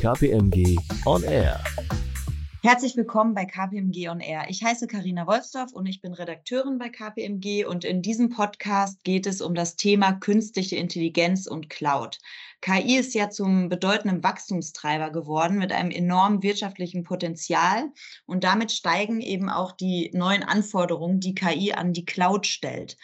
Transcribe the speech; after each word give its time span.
KPMG 0.00 0.78
On 1.06 1.24
Air. 1.24 1.58
Herzlich 2.62 2.96
willkommen 2.96 3.34
bei 3.34 3.44
KPMG 3.46 4.08
On 4.08 4.20
Air. 4.20 4.44
Ich 4.48 4.62
heiße 4.62 4.86
Karina 4.86 5.26
Wolfsdorf 5.26 5.72
und 5.72 5.86
ich 5.86 6.00
bin 6.00 6.12
Redakteurin 6.12 6.78
bei 6.78 6.88
KPMG 6.88 7.64
und 7.64 7.84
in 7.84 8.00
diesem 8.00 8.28
Podcast 8.28 9.02
geht 9.02 9.26
es 9.26 9.40
um 9.40 9.56
das 9.56 9.74
Thema 9.74 10.12
künstliche 10.12 10.76
Intelligenz 10.76 11.48
und 11.48 11.68
Cloud. 11.68 12.18
KI 12.60 12.96
ist 12.96 13.12
ja 13.14 13.28
zum 13.28 13.68
bedeutenden 13.68 14.22
Wachstumstreiber 14.22 15.10
geworden 15.10 15.58
mit 15.58 15.72
einem 15.72 15.90
enormen 15.90 16.44
wirtschaftlichen 16.44 17.02
Potenzial 17.02 17.90
und 18.24 18.44
damit 18.44 18.70
steigen 18.70 19.20
eben 19.20 19.48
auch 19.48 19.72
die 19.72 20.12
neuen 20.14 20.44
Anforderungen, 20.44 21.18
die 21.18 21.34
KI 21.34 21.72
an 21.72 21.92
die 21.92 22.04
Cloud 22.04 22.46
stellt. 22.46 22.96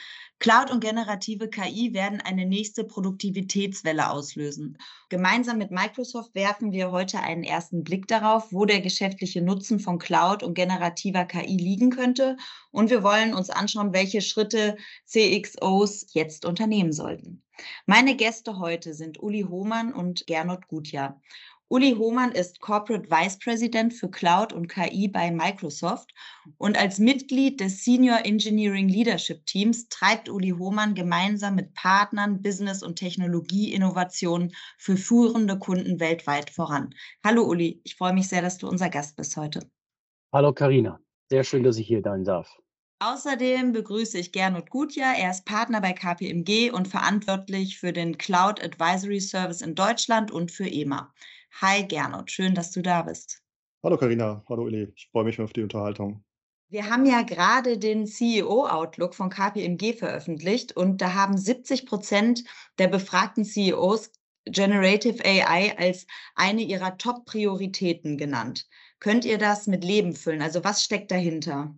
Cloud 0.45 0.70
und 0.70 0.80
generative 0.80 1.48
KI 1.48 1.95
werden 1.95 2.20
eine 2.20 2.45
nächste 2.45 2.84
Produktivitätswelle 2.84 4.10
auslösen. 4.10 4.77
Gemeinsam 5.09 5.56
mit 5.56 5.70
Microsoft 5.70 6.34
werfen 6.34 6.70
wir 6.70 6.90
heute 6.90 7.20
einen 7.20 7.45
ersten 7.45 7.82
Blick 7.82 8.06
darauf, 8.09 8.52
wo 8.52 8.66
der 8.66 8.83
geschäftliche 8.83 9.41
Nutzen 9.41 9.80
von 9.80 9.98
Cloud 9.98 10.42
und 10.42 10.52
generativer 10.52 11.24
KI 11.24 11.56
liegen 11.56 11.88
könnte. 11.88 12.36
Und 12.70 12.91
wir 12.91 13.02
wollen 13.02 13.33
uns 13.33 13.48
anschauen, 13.48 13.95
welche 13.95 14.20
Schritte 14.20 14.77
CXOs 15.06 16.09
jetzt 16.12 16.45
unternehmen 16.45 16.92
sollten. 16.92 17.42
Meine 17.86 18.14
Gäste 18.14 18.58
heute 18.58 18.92
sind 18.92 19.22
Uli 19.22 19.47
Hohmann 19.48 19.95
und 19.95 20.27
Gernot 20.27 20.69
Gutjahr. 20.69 21.22
Uli 21.68 21.95
Hohmann 21.96 22.32
ist 22.32 22.60
Corporate 22.60 23.10
Vice 23.10 23.38
President 23.38 23.95
für 23.95 24.10
Cloud 24.10 24.52
und 24.52 24.68
KI 24.68 25.09
bei 25.09 25.30
Microsoft 25.30 26.12
und 26.59 26.78
als 26.78 26.98
Mitglied 26.98 27.59
des 27.59 27.82
Senior 27.84 28.18
Engineering 28.24 28.88
Leadership 28.88 29.46
Teams 29.46 29.88
treibt 29.88 30.28
Uli 30.28 30.50
Hohmann 30.50 30.95
gemeinsam 30.95 31.55
mit 31.55 31.72
Partnern 31.72 32.42
Business- 32.42 32.82
und 32.82 32.96
Technologieinnovationen 32.96 34.52
für 34.77 34.98
führende 34.98 35.58
Kunden 35.58 36.00
weltweit 36.00 36.50
voran. 36.50 36.95
Hallo 37.24 37.45
Uli, 37.45 37.80
ich 37.84 37.96
freue 37.96 38.12
mich 38.12 38.28
sehr, 38.28 38.42
dass 38.42 38.58
du 38.58 38.69
unser 38.69 38.91
Gast 38.91 39.16
bist 39.16 39.34
heute. 39.38 39.60
Hallo 40.33 40.52
Karina, 40.52 41.00
sehr 41.30 41.44
schön, 41.44 41.62
dass 41.62 41.78
ich 41.78 41.86
hier 41.86 42.02
sein 42.02 42.24
darf. 42.24 42.55
Außerdem 43.00 43.72
begrüße 43.72 44.19
ich 44.19 44.33
Gernot 44.33 44.70
Gutjahr. 44.70 45.17
Er 45.17 45.30
ist 45.30 45.44
Partner 45.44 45.80
bei 45.80 45.92
KPMG 45.92 46.70
und 46.70 46.89
verantwortlich 46.89 47.78
für 47.78 47.92
den 47.92 48.19
Cloud 48.19 48.62
Advisory 48.62 49.20
Service 49.20 49.62
in 49.62 49.74
Deutschland 49.74 50.30
und 50.30 50.52
für 50.52 50.67
EMA. 50.67 51.12
Hi 51.60 51.86
Gernot, 51.86 52.33
schön, 52.33 52.55
dass 52.55 52.72
du 52.72 52.83
da 52.83 53.02
bist. 53.02 53.41
Hallo 53.84 53.97
Karina, 53.97 54.44
hallo 54.48 54.64
Uli, 54.64 54.92
ich 54.97 55.08
freue 55.12 55.24
mich 55.24 55.41
auf 55.41 55.52
die 55.52 55.62
Unterhaltung. 55.62 56.24
Wir 56.69 56.91
haben 56.91 57.06
ja 57.06 57.22
gerade 57.22 57.78
den 57.78 58.08
CEO-Outlook 58.08 59.14
von 59.14 59.30
KPMG 59.30 59.92
veröffentlicht 59.92 60.77
und 60.77 61.00
da 61.00 61.14
haben 61.14 61.38
70 61.38 61.86
Prozent 61.86 62.42
der 62.78 62.88
befragten 62.88 63.44
CEOs 63.44 64.11
Generative 64.46 65.24
AI 65.24 65.78
als 65.78 66.06
eine 66.34 66.62
ihrer 66.62 66.98
Top-Prioritäten 66.98 68.18
genannt. 68.18 68.66
Könnt 68.98 69.24
ihr 69.24 69.39
das 69.39 69.68
mit 69.68 69.84
Leben 69.84 70.14
füllen? 70.14 70.42
Also 70.42 70.64
was 70.64 70.83
steckt 70.83 71.12
dahinter? 71.12 71.74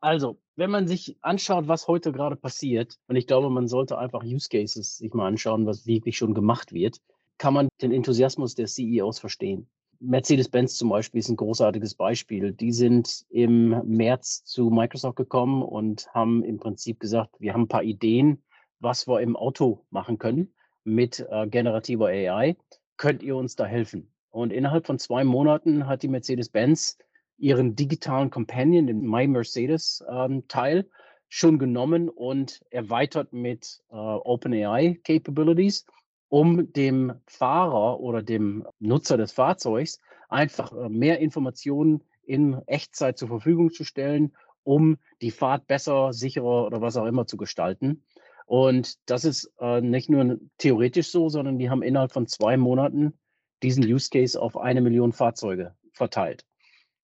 Also, 0.00 0.40
wenn 0.56 0.70
man 0.70 0.88
sich 0.88 1.16
anschaut, 1.20 1.68
was 1.68 1.88
heute 1.88 2.10
gerade 2.12 2.36
passiert, 2.36 2.98
und 3.06 3.16
ich 3.16 3.26
glaube, 3.26 3.50
man 3.50 3.68
sollte 3.68 3.98
einfach 3.98 4.22
Use 4.22 4.48
Cases 4.48 4.96
sich 4.96 5.12
mal 5.12 5.26
anschauen, 5.26 5.66
was 5.66 5.86
wirklich 5.86 6.16
schon 6.16 6.32
gemacht 6.32 6.72
wird, 6.72 7.00
kann 7.38 7.54
man 7.54 7.68
den 7.82 7.92
Enthusiasmus 7.92 8.54
der 8.54 8.66
CEOs 8.66 9.18
verstehen. 9.18 9.68
Mercedes-Benz 10.00 10.76
zum 10.76 10.90
Beispiel 10.90 11.20
ist 11.20 11.28
ein 11.28 11.36
großartiges 11.36 11.94
Beispiel. 11.94 12.52
Die 12.52 12.72
sind 12.72 13.24
im 13.30 13.70
März 13.86 14.44
zu 14.44 14.70
Microsoft 14.70 15.16
gekommen 15.16 15.62
und 15.62 16.08
haben 16.12 16.44
im 16.44 16.58
Prinzip 16.58 17.00
gesagt, 17.00 17.36
wir 17.38 17.54
haben 17.54 17.62
ein 17.62 17.68
paar 17.68 17.84
Ideen, 17.84 18.42
was 18.80 19.08
wir 19.08 19.20
im 19.20 19.36
Auto 19.36 19.84
machen 19.90 20.18
können 20.18 20.52
mit 20.84 21.26
äh, 21.30 21.46
generativer 21.46 22.06
AI. 22.06 22.56
Könnt 22.96 23.22
ihr 23.22 23.36
uns 23.36 23.56
da 23.56 23.64
helfen? 23.64 24.12
Und 24.30 24.52
innerhalb 24.52 24.86
von 24.86 24.98
zwei 24.98 25.24
Monaten 25.24 25.86
hat 25.86 26.02
die 26.02 26.08
Mercedes-Benz 26.08 26.98
ihren 27.38 27.74
digitalen 27.74 28.30
Companion, 28.30 28.86
den 28.86 29.00
My 29.00 29.26
Mercedes 29.26 30.04
ähm, 30.08 30.46
Teil, 30.48 30.88
schon 31.28 31.58
genommen 31.58 32.08
und 32.08 32.60
erweitert 32.70 33.32
mit 33.32 33.80
äh, 33.90 33.94
OpenAI 33.94 35.00
Capabilities 35.02 35.86
um 36.28 36.72
dem 36.72 37.12
Fahrer 37.26 38.00
oder 38.00 38.22
dem 38.22 38.66
Nutzer 38.78 39.16
des 39.16 39.32
Fahrzeugs 39.32 40.00
einfach 40.28 40.72
äh, 40.72 40.88
mehr 40.88 41.20
Informationen 41.20 42.02
in 42.24 42.60
Echtzeit 42.66 43.18
zur 43.18 43.28
Verfügung 43.28 43.70
zu 43.70 43.84
stellen, 43.84 44.34
um 44.62 44.96
die 45.20 45.30
Fahrt 45.30 45.66
besser, 45.66 46.12
sicherer 46.12 46.66
oder 46.66 46.80
was 46.80 46.96
auch 46.96 47.06
immer 47.06 47.26
zu 47.26 47.36
gestalten. 47.36 48.02
Und 48.46 48.96
das 49.08 49.24
ist 49.24 49.52
äh, 49.60 49.80
nicht 49.80 50.10
nur 50.10 50.38
theoretisch 50.58 51.08
so, 51.08 51.28
sondern 51.28 51.58
die 51.58 51.70
haben 51.70 51.82
innerhalb 51.82 52.12
von 52.12 52.26
zwei 52.26 52.56
Monaten 52.56 53.14
diesen 53.62 53.84
Use 53.84 54.10
Case 54.10 54.40
auf 54.40 54.56
eine 54.56 54.80
Million 54.80 55.12
Fahrzeuge 55.12 55.74
verteilt. 55.92 56.44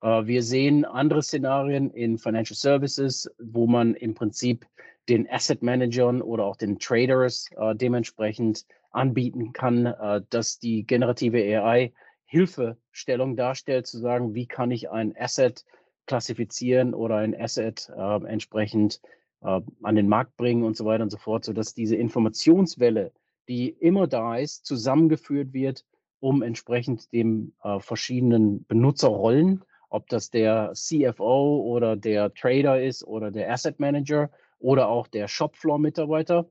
Äh, 0.02 0.26
wir 0.26 0.42
sehen 0.42 0.84
andere 0.84 1.22
Szenarien 1.22 1.90
in 1.90 2.18
Financial 2.18 2.56
Services, 2.56 3.30
wo 3.38 3.66
man 3.66 3.94
im 3.94 4.14
Prinzip 4.14 4.66
den 5.08 5.28
Asset 5.28 5.62
Managern 5.62 6.22
oder 6.22 6.44
auch 6.44 6.56
den 6.56 6.78
Traders 6.78 7.48
äh, 7.56 7.74
dementsprechend 7.74 8.66
anbieten 8.90 9.52
kann, 9.52 9.86
äh, 9.86 10.22
dass 10.30 10.58
die 10.58 10.86
generative 10.86 11.38
AI 11.38 11.92
Hilfestellung 12.26 13.36
darstellt, 13.36 13.86
zu 13.86 13.98
sagen, 13.98 14.34
wie 14.34 14.46
kann 14.46 14.70
ich 14.70 14.90
ein 14.90 15.16
Asset 15.16 15.64
klassifizieren 16.06 16.94
oder 16.94 17.16
ein 17.16 17.38
Asset 17.38 17.90
äh, 17.96 18.24
entsprechend 18.26 19.00
an 19.42 19.94
den 19.94 20.06
Markt 20.06 20.36
bringen 20.36 20.64
und 20.64 20.76
so 20.76 20.84
weiter 20.84 21.02
und 21.02 21.08
so 21.08 21.16
fort, 21.16 21.46
sodass 21.46 21.72
diese 21.72 21.96
Informationswelle, 21.96 23.10
die 23.48 23.70
immer 23.70 24.06
da 24.06 24.36
ist, 24.36 24.66
zusammengeführt 24.66 25.54
wird, 25.54 25.86
um 26.20 26.42
entsprechend 26.42 27.12
den 27.12 27.54
äh, 27.64 27.80
verschiedenen 27.80 28.64
Benutzerrollen, 28.66 29.64
ob 29.88 30.08
das 30.08 30.30
der 30.30 30.72
CFO 30.74 31.62
oder 31.62 31.96
der 31.96 32.32
Trader 32.34 32.80
ist 32.80 33.02
oder 33.04 33.30
der 33.30 33.50
Asset 33.50 33.80
Manager 33.80 34.30
oder 34.60 34.88
auch 34.88 35.08
der 35.08 35.26
Shopfloor-Mitarbeiter, 35.26 36.48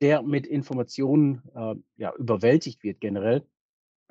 der 0.00 0.22
mit 0.22 0.46
Informationen 0.46 1.42
äh, 1.54 1.74
ja, 1.96 2.12
überwältigt 2.16 2.82
wird 2.82 3.00
generell, 3.00 3.46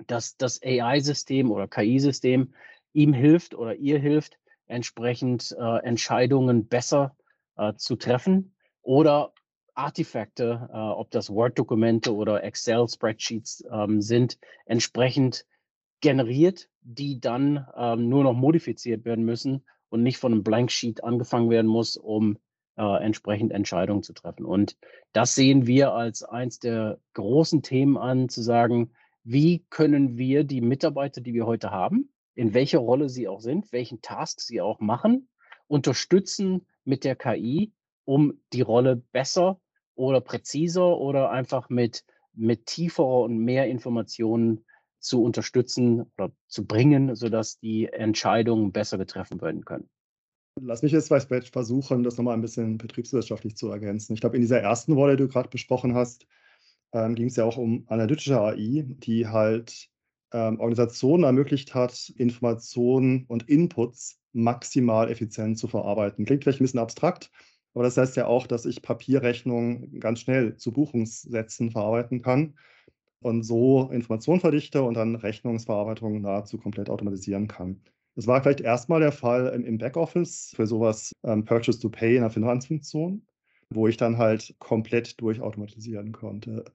dass 0.07 0.37
das 0.37 0.61
AI-System 0.63 1.51
oder 1.51 1.67
KI-System 1.67 2.53
ihm 2.93 3.13
hilft 3.13 3.55
oder 3.55 3.75
ihr 3.75 3.99
hilft, 3.99 4.37
entsprechend 4.67 5.53
äh, 5.59 5.83
Entscheidungen 5.83 6.67
besser 6.67 7.15
äh, 7.57 7.73
zu 7.75 7.97
treffen 7.97 8.55
oder 8.81 9.33
Artefakte, 9.73 10.69
äh, 10.71 10.77
ob 10.77 11.11
das 11.11 11.29
Word-Dokumente 11.29 12.13
oder 12.13 12.43
Excel-Spreadsheets 12.43 13.63
ähm, 13.71 14.01
sind, 14.01 14.37
entsprechend 14.65 15.45
generiert, 15.99 16.69
die 16.81 17.19
dann 17.19 17.67
ähm, 17.75 18.09
nur 18.09 18.23
noch 18.23 18.33
modifiziert 18.33 19.05
werden 19.05 19.25
müssen 19.25 19.63
und 19.89 20.03
nicht 20.03 20.17
von 20.17 20.31
einem 20.31 20.43
Blank 20.43 20.71
Sheet 20.71 21.03
angefangen 21.03 21.49
werden 21.49 21.67
muss, 21.67 21.97
um 21.97 22.37
äh, 22.77 23.03
entsprechend 23.03 23.51
Entscheidungen 23.51 24.03
zu 24.03 24.13
treffen. 24.13 24.45
Und 24.45 24.77
das 25.13 25.35
sehen 25.35 25.67
wir 25.67 25.93
als 25.93 26.23
eins 26.23 26.59
der 26.59 26.99
großen 27.13 27.63
Themen 27.63 27.97
an, 27.97 28.29
zu 28.29 28.41
sagen, 28.41 28.91
wie 29.23 29.65
können 29.69 30.17
wir 30.17 30.43
die 30.43 30.61
Mitarbeiter, 30.61 31.21
die 31.21 31.33
wir 31.33 31.45
heute 31.45 31.71
haben, 31.71 32.11
in 32.35 32.53
welcher 32.53 32.79
Rolle 32.79 33.09
sie 33.09 33.27
auch 33.27 33.41
sind, 33.41 33.71
welchen 33.71 34.01
Tasks 34.01 34.47
sie 34.47 34.61
auch 34.61 34.79
machen, 34.79 35.29
unterstützen 35.67 36.65
mit 36.85 37.03
der 37.03 37.15
KI, 37.15 37.71
um 38.05 38.41
die 38.51 38.61
Rolle 38.61 38.95
besser 38.95 39.59
oder 39.95 40.21
präziser 40.21 40.97
oder 40.97 41.29
einfach 41.29 41.69
mit, 41.69 42.03
mit 42.33 42.65
tieferer 42.65 43.21
und 43.21 43.37
mehr 43.37 43.67
Informationen 43.67 44.65
zu 44.99 45.23
unterstützen 45.23 46.11
oder 46.17 46.31
zu 46.47 46.65
bringen, 46.65 47.15
sodass 47.15 47.59
die 47.59 47.87
Entscheidungen 47.87 48.71
besser 48.71 48.97
getroffen 48.97 49.41
werden 49.41 49.65
können. 49.65 49.89
Lass 50.59 50.83
mich 50.83 50.91
jetzt 50.91 51.07
vielleicht 51.07 51.49
versuchen, 51.53 52.03
das 52.03 52.17
nochmal 52.17 52.35
ein 52.35 52.41
bisschen 52.41 52.77
betriebswirtschaftlich 52.77 53.55
zu 53.55 53.69
ergänzen. 53.69 54.13
Ich 54.13 54.21
glaube, 54.21 54.35
in 54.35 54.41
dieser 54.41 54.59
ersten 54.59 54.93
Rolle, 54.93 55.15
die 55.15 55.23
du 55.23 55.29
gerade 55.29 55.49
besprochen 55.49 55.95
hast, 55.95 56.27
ähm, 56.93 57.15
ging 57.15 57.27
es 57.27 57.35
ja 57.37 57.45
auch 57.45 57.57
um 57.57 57.85
analytische 57.87 58.39
AI, 58.41 58.85
die 58.87 59.27
halt 59.27 59.89
ähm, 60.33 60.59
Organisationen 60.59 61.23
ermöglicht 61.23 61.75
hat, 61.75 62.09
Informationen 62.17 63.25
und 63.27 63.49
Inputs 63.49 64.19
maximal 64.33 65.09
effizient 65.09 65.57
zu 65.57 65.67
verarbeiten. 65.67 66.25
Klingt 66.25 66.43
vielleicht 66.43 66.61
ein 66.61 66.65
bisschen 66.65 66.79
abstrakt, 66.79 67.31
aber 67.73 67.83
das 67.85 67.97
heißt 67.97 68.17
ja 68.17 68.27
auch, 68.27 68.47
dass 68.47 68.65
ich 68.65 68.81
Papierrechnungen 68.81 69.99
ganz 69.99 70.21
schnell 70.21 70.57
zu 70.57 70.71
Buchungssätzen 70.73 71.71
verarbeiten 71.71 72.21
kann 72.21 72.57
und 73.21 73.43
so 73.43 73.89
Informationen 73.91 74.41
verdichte 74.41 74.83
und 74.83 74.95
dann 74.95 75.15
Rechnungsverarbeitung 75.15 76.21
nahezu 76.21 76.57
komplett 76.59 76.89
automatisieren 76.89 77.47
kann. 77.47 77.81
Das 78.15 78.27
war 78.27 78.41
vielleicht 78.41 78.61
erstmal 78.61 78.99
der 78.99 79.11
Fall 79.11 79.47
im, 79.47 79.77
Backoffice 79.77 80.53
für 80.55 80.67
sowas 80.67 81.13
ähm, 81.23 81.45
Purchase 81.45 81.79
to 81.79 81.89
Pay 81.89 82.17
in 82.17 82.21
der 82.21 82.29
Finanzfunktion, 82.29 83.25
wo 83.69 83.87
ich 83.87 83.97
dann 83.97 84.17
halt 84.17 84.53
komplett 84.59 85.19
durchautomatisieren 85.21 86.11
konnte. 86.11 86.65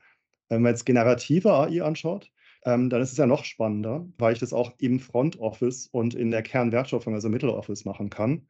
Wenn 0.48 0.62
man 0.62 0.72
jetzt 0.72 0.86
generative 0.86 1.52
AI 1.52 1.82
anschaut, 1.82 2.30
ähm, 2.64 2.88
dann 2.88 3.02
ist 3.02 3.12
es 3.12 3.18
ja 3.18 3.26
noch 3.26 3.44
spannender, 3.44 4.06
weil 4.18 4.32
ich 4.32 4.38
das 4.38 4.52
auch 4.52 4.72
im 4.78 4.98
Front 4.98 5.38
Office 5.38 5.88
und 5.88 6.14
in 6.14 6.30
der 6.30 6.42
Kernwertschöpfung, 6.42 7.14
also 7.14 7.28
Middle 7.28 7.54
Office, 7.54 7.84
machen 7.84 8.10
kann. 8.10 8.48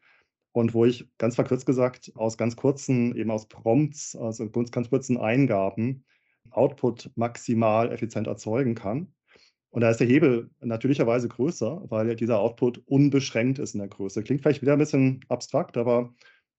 Und 0.53 0.73
wo 0.73 0.87
ich 0.87 1.07
ganz 1.19 1.35
verkürzt 1.35 1.67
gesagt 1.67 2.13
aus 2.15 2.39
ganz 2.39 2.57
kurzen, 2.57 3.15
eben 3.15 3.31
aus 3.31 3.47
Prompts, 3.47 4.17
also 4.17 4.49
ganz, 4.49 4.71
ganz 4.71 4.89
kurzen 4.89 5.19
Eingaben, 5.19 6.05
Output 6.51 7.11
maximal 7.17 7.93
effizient 7.93 8.27
erzeugen 8.27 8.75
kann. 8.75 9.13
Und 9.77 9.83
da 9.83 9.91
ist 9.91 10.01
der 10.01 10.07
Hebel 10.07 10.49
natürlicherweise 10.61 11.29
größer, 11.29 11.83
weil 11.91 12.17
dieser 12.17 12.39
Output 12.39 12.79
unbeschränkt 12.87 13.59
ist 13.59 13.75
in 13.75 13.81
der 13.81 13.89
Größe. 13.89 14.23
Klingt 14.23 14.41
vielleicht 14.41 14.63
wieder 14.63 14.73
ein 14.73 14.79
bisschen 14.79 15.21
abstrakt, 15.29 15.77
aber 15.77 16.15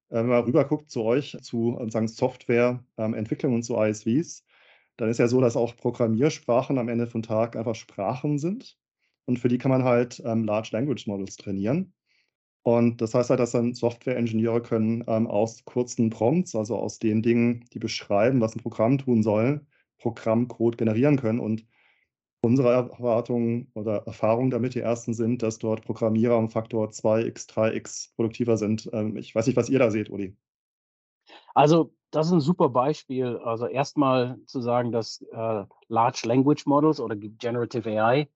äh, 0.09 0.17
wenn 0.17 0.27
man 0.27 0.43
rüberguckt 0.43 0.91
zu 0.91 1.01
euch, 1.03 1.35
zu 1.41 1.83
sagen 1.89 2.07
Softwareentwicklung 2.07 3.53
ähm, 3.53 3.55
und 3.55 3.63
zu 3.63 3.75
ISVs, 3.75 4.45
dann 4.97 5.09
ist 5.09 5.17
ja 5.17 5.27
so, 5.27 5.41
dass 5.41 5.57
auch 5.57 5.75
Programmiersprachen 5.75 6.77
am 6.77 6.89
Ende 6.89 7.07
vom 7.07 7.23
Tag 7.23 7.55
einfach 7.55 7.73
Sprachen 7.73 8.37
sind. 8.37 8.77
Und 9.25 9.39
für 9.39 9.47
die 9.47 9.57
kann 9.57 9.71
man 9.71 9.83
halt 9.83 10.21
ähm, 10.23 10.43
Large 10.43 10.69
Language 10.73 11.07
Models 11.07 11.37
trainieren. 11.37 11.93
Und 12.61 13.01
das 13.01 13.15
heißt 13.15 13.31
halt, 13.31 13.39
dass 13.39 13.53
dann 13.53 13.73
Software-Ingenieure 13.73 14.61
können 14.61 15.03
ähm, 15.07 15.25
aus 15.25 15.65
kurzen 15.65 16.11
Prompts, 16.11 16.55
also 16.55 16.77
aus 16.77 16.99
den 16.99 17.23
Dingen, 17.23 17.65
die 17.73 17.79
beschreiben, 17.79 18.41
was 18.41 18.55
ein 18.55 18.61
Programm 18.61 18.99
tun 18.99 19.23
soll, 19.23 19.65
Programmcode 19.97 20.77
generieren 20.77 21.17
können. 21.17 21.39
Und 21.39 21.65
Unsere 22.41 22.71
Erwartungen 22.71 23.71
oder 23.73 24.05
Erfahrungen 24.05 24.51
damit 24.51 24.75
die 24.75 24.79
ersten 24.79 25.13
sind, 25.13 25.41
dass 25.41 25.57
dort 25.57 25.83
Programmierer 25.83 26.37
um 26.37 26.49
Faktor 26.49 26.89
2x, 26.89 27.49
3x 27.49 28.15
produktiver 28.15 28.57
sind. 28.57 28.89
Ähm, 28.93 29.17
ich 29.17 29.33
weiß 29.33 29.47
nicht, 29.47 29.57
was 29.57 29.69
ihr 29.69 29.79
da 29.79 29.89
seht, 29.89 30.09
Uli. 30.09 30.35
Also, 31.53 31.93
das 32.11 32.27
ist 32.27 32.33
ein 32.33 32.39
super 32.39 32.69
Beispiel. 32.69 33.37
Also 33.37 33.65
erstmal 33.65 34.37
zu 34.45 34.61
sagen, 34.61 34.91
dass 34.91 35.21
äh, 35.31 35.63
Large 35.87 36.21
Language 36.25 36.65
Models 36.65 36.99
oder 36.99 37.15
Generative 37.15 37.89
AI 37.89 38.29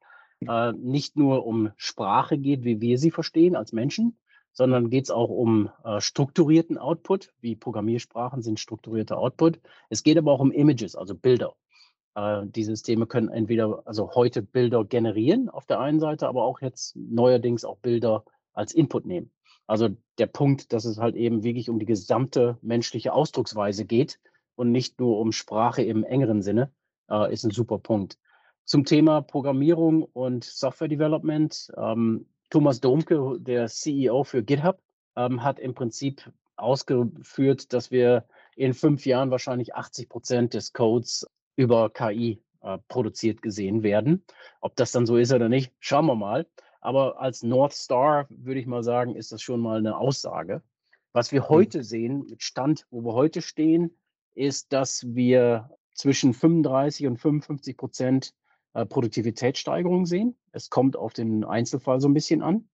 äh, 0.48 0.74
nicht 0.74 1.16
nur 1.16 1.46
um 1.46 1.72
Sprache 1.78 2.38
geht, 2.38 2.64
wie 2.64 2.82
wir 2.82 2.98
sie 2.98 3.12
verstehen 3.12 3.56
als 3.56 3.72
Menschen, 3.72 4.18
sondern 4.54 4.90
geht 4.90 5.06
es 5.06 5.12
auch 5.12 5.30
um 5.30 5.70
äh, 5.84 6.02
strukturierten 6.02 6.78
Output, 6.78 7.34
wie 7.40 7.56
Programmiersprachen 7.56 8.42
sind 8.42 8.60
strukturierter 8.60 9.18
Output. 9.18 9.60
Es 9.90 10.04
geht 10.04 10.18
aber 10.18 10.32
auch 10.32 10.40
um 10.40 10.52
Images, 10.52 10.96
also 10.96 11.16
Bilder. 11.16 11.56
Äh, 12.16 12.42
die 12.46 12.64
Systeme 12.64 13.08
können 13.08 13.30
entweder, 13.30 13.84
also 13.86 14.12
heute 14.14 14.42
Bilder 14.42 14.86
generieren 14.86 15.50
auf 15.50 15.66
der 15.66 15.80
einen 15.80 16.00
Seite, 16.00 16.28
aber 16.28 16.44
auch 16.44 16.62
jetzt 16.62 16.96
neuerdings 16.96 17.66
auch 17.66 17.78
Bilder 17.78 18.24
als 18.54 18.74
Input 18.74 19.06
nehmen. 19.06 19.32
Also 19.68 19.90
der 20.18 20.28
Punkt, 20.28 20.74
dass 20.74 20.86
es 20.86 20.98
halt 20.98 21.16
eben 21.16 21.44
wirklich 21.44 21.70
um 21.70 21.80
die 21.80 21.86
gesamte 21.86 22.58
menschliche 22.62 23.14
Ausdrucksweise 23.14 23.86
geht 23.86 24.20
und 24.56 24.72
nicht 24.72 25.00
nur 25.00 25.20
um 25.20 25.32
Sprache 25.32 25.82
im 25.82 26.04
engeren 26.04 26.42
Sinne, 26.42 26.72
äh, 27.10 27.32
ist 27.32 27.46
ein 27.46 27.52
super 27.52 27.80
Punkt. 27.80 28.18
Zum 28.66 28.86
Thema 28.86 29.22
Programmierung 29.22 30.04
und 30.04 30.44
Software 30.44 30.88
Development, 30.88 31.72
ähm, 31.78 32.28
Thomas 32.50 32.82
Domke, 32.82 33.38
der 33.40 33.68
CEO 33.68 34.24
für 34.24 34.44
GitHub, 34.44 34.80
ähm, 35.16 35.44
hat 35.44 35.60
im 35.60 35.74
Prinzip 35.74 36.32
ausgeführt, 36.58 37.74
dass 37.74 37.92
wir 37.92 38.26
in 38.56 38.74
fünf 38.74 39.06
Jahren 39.06 39.32
wahrscheinlich 39.32 39.74
80 39.74 40.10
Prozent 40.10 40.54
des 40.54 40.74
Codes 40.74 41.26
über 41.56 41.90
KI 41.90 42.42
äh, 42.62 42.78
produziert 42.88 43.42
gesehen 43.42 43.84
werden. 43.84 44.24
Ob 44.62 44.76
das 44.76 44.92
dann 44.92 45.06
so 45.06 45.18
ist 45.18 45.34
oder 45.34 45.50
nicht, 45.50 45.74
schauen 45.80 46.06
wir 46.06 46.16
mal. 46.16 46.48
Aber 46.80 47.20
als 47.20 47.44
North 47.44 47.74
Star 47.74 48.28
würde 48.30 48.60
ich 48.60 48.68
mal 48.68 48.84
sagen, 48.84 49.16
ist 49.16 49.32
das 49.32 49.42
schon 49.42 49.60
mal 49.60 49.78
eine 49.78 49.98
Aussage. 49.98 50.64
Was 51.14 51.32
wir 51.32 51.44
hm. 51.44 51.50
heute 51.50 51.84
sehen, 51.84 52.26
mit 52.30 52.44
Stand, 52.44 52.88
wo 52.90 53.02
wir 53.02 53.14
heute 53.14 53.42
stehen, 53.42 53.98
ist, 54.34 54.74
dass 54.74 55.06
wir 55.08 55.70
zwischen 55.94 56.34
35 56.34 57.08
und 57.08 57.18
55 57.18 57.78
Prozent 57.78 58.34
äh, 58.74 58.86
Produktivitätssteigerung 58.86 60.06
sehen. 60.06 60.38
Es 60.52 60.70
kommt 60.70 60.96
auf 60.96 61.14
den 61.14 61.44
Einzelfall 61.44 62.00
so 62.00 62.08
ein 62.08 62.14
bisschen 62.14 62.42
an. 62.42 62.70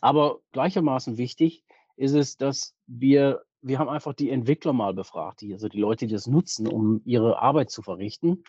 Aber 0.00 0.40
gleichermaßen 0.52 1.16
wichtig 1.16 1.64
ist 1.96 2.14
es, 2.14 2.36
dass 2.36 2.74
wir 2.86 3.42
wir 3.60 3.78
haben 3.78 3.88
einfach 3.88 4.14
die 4.14 4.30
Entwickler 4.30 4.72
mal 4.72 4.94
befragt, 4.94 5.40
die, 5.40 5.52
also 5.52 5.68
die 5.68 5.80
Leute, 5.80 6.06
die 6.06 6.12
das 6.12 6.26
nutzen, 6.26 6.68
um 6.68 7.00
ihre 7.04 7.40
Arbeit 7.40 7.70
zu 7.70 7.82
verrichten. 7.82 8.44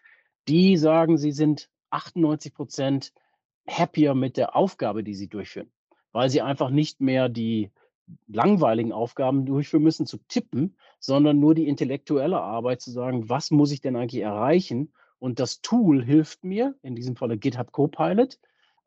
Die 0.48 0.78
sagen, 0.78 1.18
sie 1.18 1.32
sind 1.32 1.70
98 1.90 2.54
Prozent 2.54 3.14
happier 3.68 4.16
mit 4.16 4.38
der 4.38 4.56
Aufgabe, 4.56 5.04
die 5.04 5.16
sie 5.16 5.28
durchführen, 5.28 5.72
weil 6.12 6.30
sie 6.30 6.42
einfach 6.42 6.70
nicht 6.70 7.02
mehr 7.02 7.30
die 7.30 7.72
langweiligen 8.28 8.92
Aufgaben 8.92 9.46
durchführen 9.46 9.84
müssen, 9.84 10.06
zu 10.06 10.18
tippen, 10.28 10.78
sondern 11.00 11.40
nur 11.40 11.56
die 11.56 11.68
intellektuelle 11.68 12.42
Arbeit 12.42 12.82
zu 12.82 12.92
sagen, 12.92 13.30
was 13.30 13.52
muss 13.52 13.72
ich 13.72 13.82
denn 13.82 13.96
eigentlich 13.96 14.22
erreichen? 14.22 14.94
Und 15.20 15.40
das 15.40 15.62
Tool 15.62 16.04
hilft 16.04 16.44
mir, 16.44 16.76
in 16.82 16.96
diesem 16.96 17.16
Falle 17.16 17.38
GitHub 17.38 17.72
Copilot, 17.72 18.40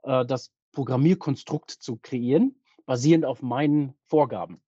äh, 0.03 0.25
das 0.25 0.53
Programmierkonstrukt 0.73 1.71
zu 1.71 1.97
kreieren, 1.97 2.57
basierend 2.87 3.25
auf 3.25 3.43
meinen 3.43 3.95
Vorgaben. 4.07 4.61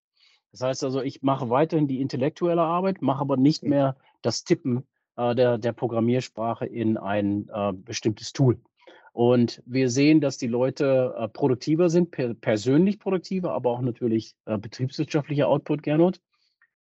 Das 0.55 0.61
heißt 0.61 0.85
also, 0.85 1.03
ich 1.03 1.21
mache 1.21 1.51
weiterhin 1.51 1.89
die 1.89 2.01
intellektuelle 2.01 2.63
Arbeit, 2.63 3.03
mache 3.03 3.23
aber 3.23 3.37
nicht 3.37 3.65
mehr 3.65 3.97
das 4.23 4.45
Tippen 4.45 4.87
äh, 5.17 5.35
der, 5.35 5.59
der 5.59 5.73
Programmiersprache 5.73 6.65
in 6.65 6.97
ein 6.97 7.49
äh, 7.53 7.73
bestimmtes 7.73 8.33
Tool. 8.33 8.61
Und 9.13 9.65
wir 9.67 9.91
sehen, 9.91 10.21
dass 10.21 10.39
die 10.39 10.47
Leute 10.47 11.13
äh, 11.19 11.27
produktiver 11.27 11.91
sind, 11.91 12.13
per, 12.13 12.35
persönlich 12.35 13.01
produktiver, 13.01 13.51
aber 13.51 13.71
auch 13.71 13.81
natürlich 13.81 14.37
äh, 14.45 14.57
betriebswirtschaftlicher 14.57 15.49
Output, 15.49 15.83
Gernot. 15.83 16.21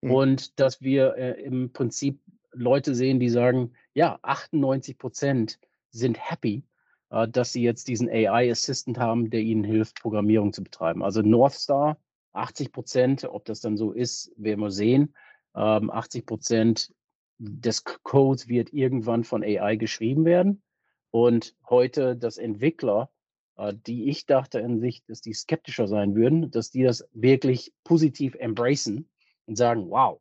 Mhm. 0.03 0.11
Und 0.11 0.61
dass 0.61 0.83
wir 0.83 1.17
äh, 1.17 1.41
im 1.41 1.73
Prinzip 1.73 2.21
Leute 2.53 2.95
sehen, 2.95 3.19
die 3.19 3.31
sagen, 3.31 3.73
ja, 3.95 4.19
98 4.21 4.99
Prozent 4.99 5.59
sind 5.89 6.19
happy, 6.19 6.65
äh, 7.09 7.27
dass 7.27 7.55
sie 7.55 7.63
jetzt 7.63 7.89
diesen 7.89 8.11
AI-Assistant 8.11 8.99
haben, 8.99 9.31
der 9.31 9.41
ihnen 9.41 9.65
hilft, 9.65 10.03
Programmierung 10.03 10.53
zu 10.53 10.63
betreiben. 10.63 11.03
Also 11.03 11.23
North 11.23 11.55
Star 11.55 11.97
80 12.35 12.73
Prozent, 12.73 13.25
ob 13.25 13.45
das 13.45 13.61
dann 13.61 13.77
so 13.77 13.93
ist, 13.93 14.33
werden 14.37 14.61
wir 14.61 14.71
sehen. 14.71 15.15
Ähm, 15.55 15.91
80 15.91 16.27
Prozent 16.27 16.93
des 17.39 17.85
Codes 17.85 18.49
wird 18.49 18.73
irgendwann 18.73 19.25
von 19.25 19.43
AI 19.43 19.77
geschrieben 19.77 20.25
werden. 20.25 20.63
Und 21.11 21.55
heute, 21.69 22.17
dass 22.17 22.39
Entwickler, 22.39 23.11
äh, 23.57 23.73
die 23.87 24.09
ich 24.09 24.27
dachte 24.27 24.59
in 24.59 24.81
sich, 24.81 25.05
dass 25.07 25.21
die 25.21 25.33
skeptischer 25.33 25.87
sein 25.87 26.15
würden, 26.15 26.51
dass 26.51 26.71
die 26.71 26.83
das 26.83 27.09
wirklich 27.13 27.73
positiv 27.85 28.35
embracen 28.35 29.09
und 29.47 29.57
sagen, 29.57 29.91
wow, 29.91 30.21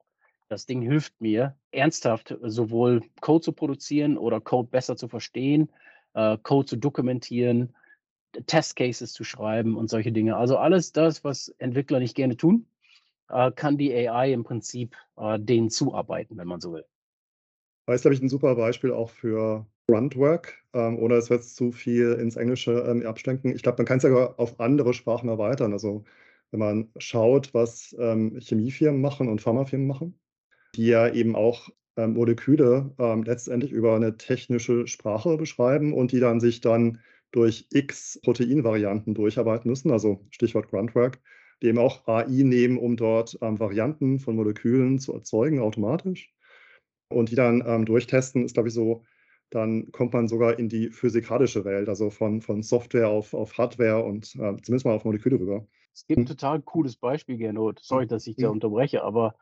das 0.50 0.66
Ding 0.66 0.81
hilft 0.81 1.19
mir, 1.19 1.57
ernsthaft 1.71 2.38
sowohl 2.44 3.01
Code 3.21 3.44
zu 3.44 3.54
produzieren 3.54 4.18
oder 4.18 4.39
Code 4.39 4.69
besser 4.69 4.95
zu 4.95 5.07
verstehen, 5.07 5.71
äh, 6.13 6.38
Code 6.44 6.68
zu 6.68 6.75
dokumentieren, 6.75 7.75
Testcases 8.45 9.13
zu 9.13 9.24
schreiben 9.24 9.77
und 9.77 9.89
solche 9.89 10.12
Dinge. 10.12 10.35
Also 10.35 10.57
alles 10.57 10.91
das, 10.91 11.24
was 11.24 11.50
Entwickler 11.57 12.00
nicht 12.00 12.15
gerne 12.15 12.38
tun, 12.38 12.65
äh, 13.30 13.51
kann 13.51 13.77
die 13.77 13.94
AI 13.94 14.33
im 14.33 14.44
Prinzip 14.44 14.95
äh, 15.18 15.39
denen 15.39 15.69
zuarbeiten, 15.69 16.38
wenn 16.38 16.47
man 16.47 16.62
so 16.62 16.74
will. 16.74 16.85
Das 17.85 17.95
ist, 17.95 18.01
glaube 18.03 18.15
ich, 18.15 18.21
ein 18.21 18.30
super 18.30 18.56
Beispiel 18.56 18.91
auch 18.91 19.09
für 19.09 19.65
Gruntwork, 19.88 20.63
ähm, 20.74 20.97
ohne 21.00 21.15
dass 21.15 21.30
wir 21.30 21.38
jetzt 21.38 21.56
zu 21.56 21.71
viel 21.71 22.13
ins 22.13 22.38
Englische 22.38 22.85
ähm, 22.88 23.06
abschlenken. 23.06 23.53
Ich 23.53 23.62
glaube, 23.62 23.80
man 23.80 23.85
kann 23.85 23.97
es 23.97 24.03
ja 24.03 24.33
auf 24.38 24.59
andere 24.59 24.94
Sprachen 24.94 25.28
erweitern. 25.28 25.73
Also 25.73 26.06
wenn 26.52 26.59
man 26.59 26.90
schaut, 26.97 27.54
was 27.54 27.95
ähm, 27.99 28.40
Chemiefirmen 28.40 29.02
machen 29.02 29.28
und 29.28 29.42
Pharmafirmen 29.42 29.87
machen, 29.87 30.19
die 30.75 30.87
ja 30.87 31.11
eben 31.11 31.35
auch 31.35 31.69
ähm, 31.97 32.13
Moleküle 32.13 32.92
ähm, 32.97 33.23
letztendlich 33.23 33.71
über 33.71 33.95
eine 33.95 34.18
technische 34.18 34.87
Sprache 34.87 35.37
beschreiben 35.37 35.94
und 35.94 36.11
die 36.11 36.19
dann 36.19 36.40
sich 36.40 36.61
dann 36.61 36.99
durch 37.33 37.68
x 37.71 38.19
Proteinvarianten 38.23 39.13
durcharbeiten 39.13 39.69
müssen, 39.69 39.92
also 39.92 40.25
Stichwort 40.30 40.69
Gruntwork, 40.69 41.19
die 41.61 41.68
eben 41.68 41.80
auch 41.80 42.07
AI 42.07 42.44
nehmen, 42.44 42.78
um 42.78 42.95
dort 42.95 43.37
ähm, 43.42 43.59
Varianten 43.59 44.19
von 44.19 44.35
Molekülen 44.35 44.99
zu 44.99 45.13
erzeugen, 45.13 45.59
automatisch. 45.59 46.31
Und 47.09 47.31
die 47.31 47.35
dann 47.35 47.63
ähm, 47.66 47.85
durchtesten, 47.85 48.45
ist, 48.45 48.54
glaube 48.54 48.69
ich, 48.69 48.75
so, 48.75 49.04
dann 49.49 49.92
kommt 49.92 50.13
man 50.13 50.28
sogar 50.28 50.57
in 50.57 50.69
die 50.69 50.90
physikalische 50.90 51.66
Welt, 51.66 51.90
also 51.90 52.09
von, 52.09 52.42
von 52.42 52.63
Software 52.63 53.09
auf, 53.09 53.33
auf 53.33 53.57
Hardware 53.57 54.04
und 54.04 54.35
äh, 54.35 54.56
zumindest 54.61 54.85
mal 54.85 54.95
auf 54.95 55.06
Moleküle 55.06 55.40
rüber. 55.40 55.68
Es 55.94 56.06
gibt 56.07 56.19
ein 56.19 56.21
hm. 56.21 56.28
total 56.28 56.61
cooles 56.61 56.95
Beispiel, 56.95 57.37
Gernot. 57.37 57.80
Sorry, 57.81 58.07
dass 58.07 58.28
ich 58.28 58.35
da 58.35 58.47
hm. 58.47 58.54
unterbreche, 58.54 59.04
aber 59.04 59.35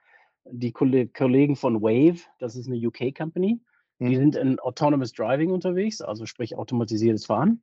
die 0.45 0.71
Kollegen 0.71 1.55
von 1.55 1.81
Wave, 1.81 2.21
das 2.39 2.55
ist 2.55 2.67
eine 2.67 2.77
UK-Company, 2.77 3.59
die 3.99 4.05
hm. 4.05 4.15
sind 4.15 4.35
in 4.35 4.59
Autonomous 4.59 5.11
Driving 5.11 5.51
unterwegs, 5.51 6.01
also 6.01 6.25
sprich 6.25 6.57
automatisiertes 6.57 7.25
Fahren. 7.25 7.61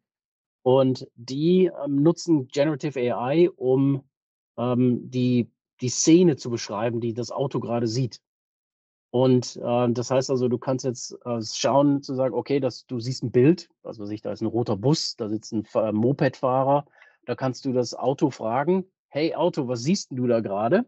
Und 0.69 1.09
die 1.15 1.71
ähm, 1.83 2.03
nutzen 2.03 2.47
Generative 2.49 3.01
AI, 3.01 3.49
um 3.57 4.03
ähm, 4.59 5.11
die, 5.11 5.51
die 5.81 5.89
Szene 5.89 6.37
zu 6.37 6.51
beschreiben, 6.51 7.01
die 7.01 7.15
das 7.15 7.31
Auto 7.31 7.59
gerade 7.59 7.87
sieht. 7.87 8.21
Und 9.09 9.57
äh, 9.65 9.89
das 9.91 10.11
heißt 10.11 10.29
also, 10.29 10.47
du 10.49 10.59
kannst 10.59 10.85
jetzt 10.85 11.17
äh, 11.25 11.41
schauen, 11.41 12.03
zu 12.03 12.15
sagen, 12.15 12.35
okay, 12.35 12.61
das, 12.61 12.85
du 12.85 13.01
siehst 13.01 13.23
ein 13.23 13.31
Bild, 13.31 13.71
weiß 13.83 14.11
ich, 14.11 14.21
da 14.21 14.31
ist 14.31 14.43
ein 14.43 14.47
roter 14.47 14.77
Bus, 14.77 15.17
da 15.17 15.31
sitzt 15.31 15.55
ein 15.55 15.65
äh, 15.73 15.91
Mopedfahrer, 15.91 16.85
da 17.25 17.35
kannst 17.35 17.65
du 17.65 17.73
das 17.73 17.95
Auto 17.95 18.29
fragen, 18.29 18.85
hey 19.09 19.35
Auto, 19.35 19.69
was 19.69 19.81
siehst 19.81 20.11
du 20.11 20.27
da 20.27 20.41
gerade? 20.41 20.85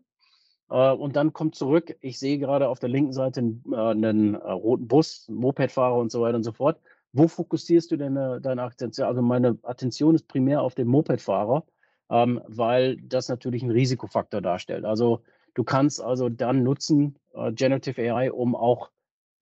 Äh, 0.68 0.92
und 0.92 1.16
dann 1.16 1.32
kommt 1.32 1.54
zurück, 1.54 1.96
ich 2.02 2.18
sehe 2.18 2.38
gerade 2.38 2.68
auf 2.68 2.80
der 2.80 2.90
linken 2.90 3.14
Seite 3.14 3.40
einen, 3.40 3.64
äh, 3.72 3.76
einen 3.76 4.34
äh, 4.34 4.50
roten 4.50 4.88
Bus, 4.88 5.24
einen 5.30 5.38
Mopedfahrer 5.38 5.96
und 5.96 6.12
so 6.12 6.20
weiter 6.20 6.36
und 6.36 6.44
so 6.44 6.52
fort 6.52 6.78
wo 7.12 7.28
fokussierst 7.28 7.90
du 7.90 7.96
denn 7.96 8.16
äh, 8.16 8.40
deine 8.40 8.62
Attention? 8.62 9.06
Also 9.06 9.22
meine 9.22 9.58
Attention 9.62 10.14
ist 10.14 10.28
primär 10.28 10.62
auf 10.62 10.74
den 10.74 10.88
Mopedfahrer, 10.88 11.64
ähm, 12.10 12.40
weil 12.46 12.96
das 13.02 13.28
natürlich 13.28 13.62
einen 13.62 13.72
Risikofaktor 13.72 14.40
darstellt. 14.40 14.84
Also 14.84 15.22
du 15.54 15.64
kannst 15.64 16.00
also 16.00 16.28
dann 16.28 16.62
nutzen 16.62 17.18
äh, 17.34 17.52
Generative 17.52 18.00
AI, 18.00 18.32
um 18.32 18.54
auch 18.54 18.90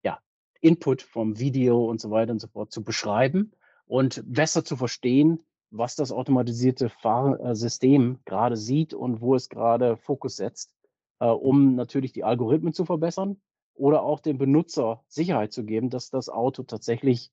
ja, 0.02 0.18
Input 0.60 1.02
vom 1.02 1.38
Video 1.38 1.84
und 1.84 2.00
so 2.00 2.10
weiter 2.10 2.32
und 2.32 2.40
so 2.40 2.48
fort 2.48 2.72
zu 2.72 2.82
beschreiben 2.82 3.52
und 3.86 4.22
besser 4.26 4.64
zu 4.64 4.76
verstehen, 4.76 5.40
was 5.70 5.96
das 5.96 6.12
automatisierte 6.12 6.90
Fahrsystem 6.90 8.18
gerade 8.24 8.56
sieht 8.56 8.94
und 8.94 9.20
wo 9.20 9.34
es 9.34 9.48
gerade 9.48 9.96
Fokus 9.96 10.36
setzt, 10.36 10.74
äh, 11.18 11.26
um 11.26 11.74
natürlich 11.74 12.12
die 12.12 12.24
Algorithmen 12.24 12.72
zu 12.72 12.84
verbessern 12.84 13.40
oder 13.74 14.02
auch 14.02 14.20
dem 14.20 14.38
Benutzer 14.38 15.02
Sicherheit 15.08 15.52
zu 15.52 15.64
geben, 15.64 15.90
dass 15.90 16.10
das 16.10 16.28
Auto 16.28 16.62
tatsächlich 16.62 17.32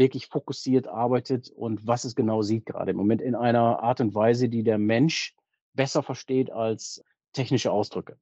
wirklich 0.00 0.26
fokussiert 0.26 0.88
arbeitet 0.88 1.50
und 1.50 1.86
was 1.86 2.02
es 2.04 2.16
genau 2.16 2.42
sieht 2.42 2.66
gerade 2.66 2.90
im 2.90 2.96
Moment 2.96 3.22
in 3.22 3.36
einer 3.36 3.80
Art 3.80 4.00
und 4.00 4.14
Weise, 4.16 4.48
die 4.48 4.64
der 4.64 4.78
Mensch 4.78 5.36
besser 5.74 6.02
versteht 6.02 6.50
als 6.50 7.04
technische 7.32 7.70
Ausdrücke. 7.70 8.16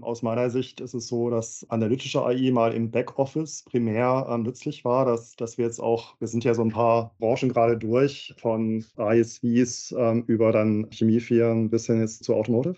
Aus 0.00 0.22
meiner 0.22 0.48
Sicht 0.48 0.80
ist 0.80 0.94
es 0.94 1.08
so, 1.08 1.28
dass 1.28 1.66
analytische 1.70 2.24
AI 2.24 2.52
mal 2.52 2.72
im 2.72 2.92
Backoffice 2.92 3.64
primär 3.64 4.28
ähm, 4.30 4.44
nützlich 4.44 4.84
war, 4.84 5.04
dass, 5.04 5.34
dass 5.34 5.58
wir 5.58 5.64
jetzt 5.64 5.80
auch, 5.80 6.14
wir 6.20 6.28
sind 6.28 6.44
ja 6.44 6.54
so 6.54 6.62
ein 6.62 6.70
paar 6.70 7.16
Branchen 7.18 7.48
gerade 7.48 7.76
durch, 7.76 8.32
von 8.38 8.84
ISVs 8.96 9.92
ähm, 9.98 10.22
über 10.28 10.52
dann 10.52 10.88
Chemiefirmen 10.90 11.68
bis 11.68 11.86
hin 11.86 12.00
jetzt 12.00 12.22
zu 12.22 12.36
Automotive. 12.36 12.76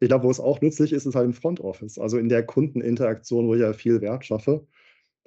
Ich 0.00 0.08
glaube, 0.08 0.24
wo 0.24 0.30
es 0.30 0.40
auch 0.40 0.60
nützlich 0.60 0.92
ist, 0.92 1.06
ist 1.06 1.14
halt 1.14 1.24
im 1.24 1.32
Front 1.32 1.60
Office, 1.60 1.98
also 1.98 2.18
in 2.18 2.28
der 2.28 2.44
Kundeninteraktion, 2.44 3.48
wo 3.48 3.54
ich 3.54 3.62
ja 3.62 3.72
viel 3.72 4.02
Wert 4.02 4.26
schaffe 4.26 4.66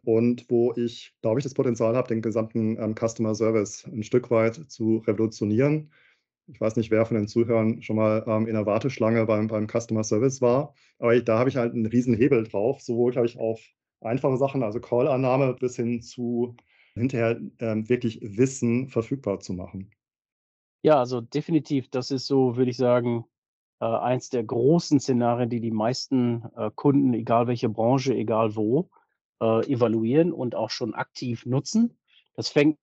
und 0.04 0.50
wo 0.50 0.74
ich, 0.76 1.14
glaube 1.22 1.40
ich, 1.40 1.44
das 1.44 1.54
Potenzial 1.54 1.96
habe, 1.96 2.08
den 2.08 2.22
gesamten 2.22 2.78
ähm, 2.78 2.96
Customer 2.96 3.36
Service 3.36 3.86
ein 3.86 4.04
Stück 4.04 4.32
weit 4.32 4.56
zu 4.70 4.98
revolutionieren 5.08 5.92
ich 6.48 6.60
weiß 6.60 6.76
nicht, 6.76 6.92
wer 6.92 7.06
von 7.06 7.18
den 7.18 7.28
Zuhörern 7.28 7.82
schon 7.82 7.96
mal 7.96 8.24
ähm, 8.28 8.48
in 8.48 8.54
der 8.54 8.66
Warteschlange 8.66 9.26
beim, 9.26 9.48
beim 9.48 9.68
Customer 9.68 10.04
Service 10.04 10.42
war, 10.42 10.74
aber 11.00 11.16
ich, 11.16 11.24
da 11.24 11.40
habe 11.40 11.50
ich 11.50 11.56
halt 11.56 11.74
einen 11.74 11.86
riesen 11.86 12.16
Hebel 12.16 12.44
drauf, 12.44 12.82
sowohl, 12.82 13.12
glaube 13.12 13.28
ich, 13.28 13.38
auf 13.38 13.62
einfache 14.02 14.38
Sachen, 14.38 14.64
also 14.64 14.80
Call-Annahme, 14.80 15.54
bis 15.54 15.76
hin 15.76 16.02
zu 16.02 16.56
hinterher 16.94 17.40
ähm, 17.60 17.88
wirklich 17.88 18.20
Wissen 18.22 18.90
verfügbar 18.90 19.40
zu 19.40 19.54
machen. 19.54 19.92
Ja, 20.84 21.00
also 21.00 21.22
definitiv, 21.22 21.90
das 21.90 22.12
ist 22.12 22.26
so, 22.26 22.58
würde 22.58 22.72
ich 22.72 22.78
sagen, 22.78 23.26
äh, 23.80 23.86
eins 23.86 24.30
der 24.30 24.44
großen 24.44 25.00
Szenarien, 25.00 25.50
die 25.50 25.62
die 25.62 25.72
meisten 25.72 26.44
äh, 26.58 26.70
Kunden, 26.76 27.14
egal 27.14 27.48
welche 27.48 27.70
Branche, 27.70 28.14
egal 28.14 28.56
wo, 28.56 28.90
äh, 29.42 29.66
evaluieren 29.72 30.32
und 30.32 30.56
auch 30.56 30.70
schon 30.70 30.94
aktiv 30.94 31.46
nutzen. 31.46 31.98
Das 32.36 32.50
fängt 32.50 32.78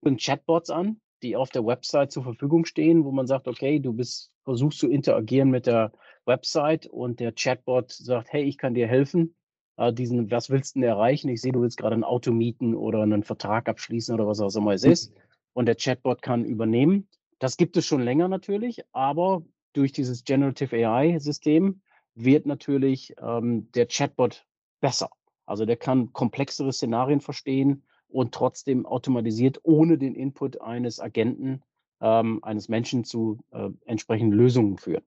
mit 0.00 0.20
Chatbots 0.20 0.70
an, 0.70 1.00
die 1.22 1.36
auf 1.36 1.50
der 1.50 1.64
Website 1.64 2.10
zur 2.10 2.24
Verfügung 2.24 2.64
stehen, 2.64 3.04
wo 3.04 3.12
man 3.12 3.26
sagt, 3.26 3.46
okay, 3.46 3.78
du 3.78 3.92
bist, 3.92 4.32
versuchst 4.44 4.78
zu 4.78 4.88
interagieren 4.88 5.50
mit 5.50 5.66
der 5.66 5.92
Website 6.24 6.86
und 6.86 7.20
der 7.20 7.32
Chatbot 7.32 7.92
sagt, 7.92 8.32
hey, 8.32 8.44
ich 8.44 8.58
kann 8.58 8.74
dir 8.74 8.86
helfen. 8.86 9.34
Äh, 9.76 9.92
diesen, 9.92 10.30
was 10.30 10.50
willst 10.50 10.74
du 10.74 10.80
denn 10.80 10.88
erreichen? 10.88 11.28
Ich 11.28 11.40
sehe, 11.40 11.52
du 11.52 11.60
willst 11.60 11.76
gerade 11.76 11.94
ein 11.94 12.04
Auto 12.04 12.32
mieten 12.32 12.74
oder 12.74 13.02
einen 13.02 13.22
Vertrag 13.22 13.68
abschließen 13.68 14.14
oder 14.14 14.26
was 14.26 14.40
auch 14.40 14.54
immer 14.54 14.72
es 14.72 14.84
ist. 14.84 15.12
Und 15.52 15.66
der 15.66 15.76
Chatbot 15.76 16.22
kann 16.22 16.44
übernehmen. 16.44 17.08
Das 17.38 17.56
gibt 17.56 17.76
es 17.76 17.86
schon 17.86 18.02
länger 18.02 18.28
natürlich, 18.28 18.82
aber 18.92 19.44
durch 19.72 19.92
dieses 19.92 20.24
Generative 20.24 20.76
AI-System 20.76 21.80
wird 22.14 22.46
natürlich 22.46 23.14
ähm, 23.20 23.70
der 23.72 23.86
Chatbot 23.86 24.44
besser. 24.80 25.10
Also 25.48 25.64
der 25.64 25.76
kann 25.76 26.12
komplexere 26.12 26.72
Szenarien 26.72 27.20
verstehen, 27.20 27.82
und 28.08 28.34
trotzdem 28.34 28.86
automatisiert, 28.86 29.60
ohne 29.62 29.98
den 29.98 30.14
Input 30.14 30.60
eines 30.60 31.00
Agenten, 31.00 31.62
ähm, 32.00 32.42
eines 32.42 32.68
Menschen 32.68 33.04
zu 33.04 33.38
äh, 33.50 33.70
entsprechenden 33.84 34.36
Lösungen 34.36 34.78
führen. 34.78 35.04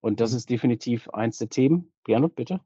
Und 0.00 0.20
das 0.20 0.32
mhm. 0.32 0.36
ist 0.36 0.50
definitiv 0.50 1.08
eins 1.10 1.38
der 1.38 1.48
Themen. 1.48 1.92
Gernot, 2.04 2.34
bitte. 2.34 2.60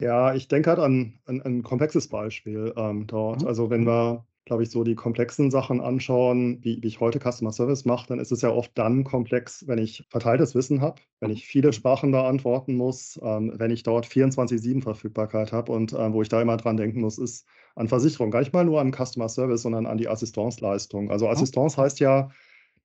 Ja, 0.00 0.34
ich 0.34 0.48
denke 0.48 0.70
halt 0.70 0.80
an, 0.80 1.20
an, 1.24 1.40
an 1.42 1.58
ein 1.58 1.62
komplexes 1.62 2.08
Beispiel 2.08 2.74
ähm, 2.76 3.06
dort. 3.06 3.42
Mhm. 3.42 3.48
Also 3.48 3.70
wenn 3.70 3.86
wir 3.86 4.26
glaube 4.46 4.62
ich, 4.62 4.70
so 4.70 4.84
die 4.84 4.94
komplexen 4.94 5.50
Sachen 5.50 5.80
anschauen, 5.80 6.60
wie, 6.62 6.80
wie 6.80 6.86
ich 6.86 7.00
heute 7.00 7.18
Customer 7.18 7.52
Service 7.52 7.84
mache, 7.84 8.06
dann 8.06 8.20
ist 8.20 8.30
es 8.30 8.42
ja 8.42 8.50
oft 8.50 8.70
dann 8.76 9.02
komplex, 9.02 9.66
wenn 9.66 9.78
ich 9.78 10.06
verteiltes 10.08 10.54
Wissen 10.54 10.80
habe, 10.80 11.02
wenn 11.20 11.30
ich 11.30 11.46
viele 11.46 11.72
Sprachen 11.72 12.12
beantworten 12.12 12.76
muss, 12.76 13.20
ähm, 13.22 13.52
wenn 13.56 13.72
ich 13.72 13.82
dort 13.82 14.06
24-7 14.06 14.82
Verfügbarkeit 14.82 15.52
habe 15.52 15.72
und 15.72 15.92
äh, 15.92 16.12
wo 16.12 16.22
ich 16.22 16.28
da 16.28 16.40
immer 16.40 16.56
dran 16.56 16.76
denken 16.76 17.00
muss, 17.00 17.18
ist 17.18 17.44
an 17.74 17.88
Versicherung, 17.88 18.30
gar 18.30 18.38
nicht 18.38 18.52
mal 18.52 18.64
nur 18.64 18.80
an 18.80 18.92
Customer 18.92 19.28
Service, 19.28 19.62
sondern 19.62 19.84
an 19.84 19.98
die 19.98 20.08
Assistenzleistung. 20.08 21.10
Also 21.10 21.28
Assistance 21.28 21.76
heißt 21.76 21.98
ja, 21.98 22.30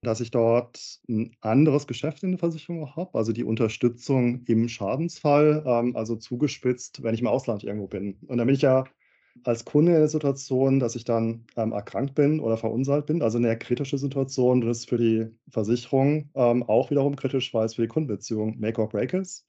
dass 0.01 0.19
ich 0.19 0.31
dort 0.31 0.99
ein 1.07 1.35
anderes 1.41 1.85
Geschäft 1.85 2.23
in 2.23 2.31
der 2.31 2.39
Versicherung 2.39 2.83
auch 2.83 2.95
habe, 2.95 3.15
also 3.15 3.33
die 3.33 3.43
Unterstützung 3.43 4.43
im 4.47 4.67
Schadensfall, 4.67 5.63
ähm, 5.67 5.95
also 5.95 6.15
zugespitzt, 6.15 7.03
wenn 7.03 7.13
ich 7.13 7.21
im 7.21 7.27
Ausland 7.27 7.63
irgendwo 7.63 7.85
bin. 7.85 8.17
Und 8.25 8.39
dann 8.39 8.47
bin 8.47 8.55
ich 8.55 8.63
ja 8.63 8.85
als 9.43 9.65
Kunde 9.65 9.93
in 9.93 9.99
der 9.99 10.07
Situation, 10.07 10.79
dass 10.79 10.95
ich 10.95 11.03
dann 11.03 11.45
ähm, 11.55 11.71
erkrankt 11.71 12.15
bin 12.15 12.39
oder 12.39 12.57
verunsallt 12.57 13.05
bin, 13.05 13.21
also 13.21 13.37
eine 13.37 13.57
kritische 13.57 13.97
Situation. 13.97 14.61
Das 14.61 14.79
ist 14.79 14.89
für 14.89 14.97
die 14.97 15.27
Versicherung 15.49 16.29
ähm, 16.35 16.63
auch 16.63 16.91
wiederum 16.91 17.15
kritisch, 17.15 17.53
weil 17.53 17.65
es 17.65 17.75
für 17.75 17.83
die 17.83 17.87
Kundenbeziehung 17.87 18.59
Make 18.59 18.81
or 18.81 18.89
Break 18.89 19.13
ist. 19.13 19.47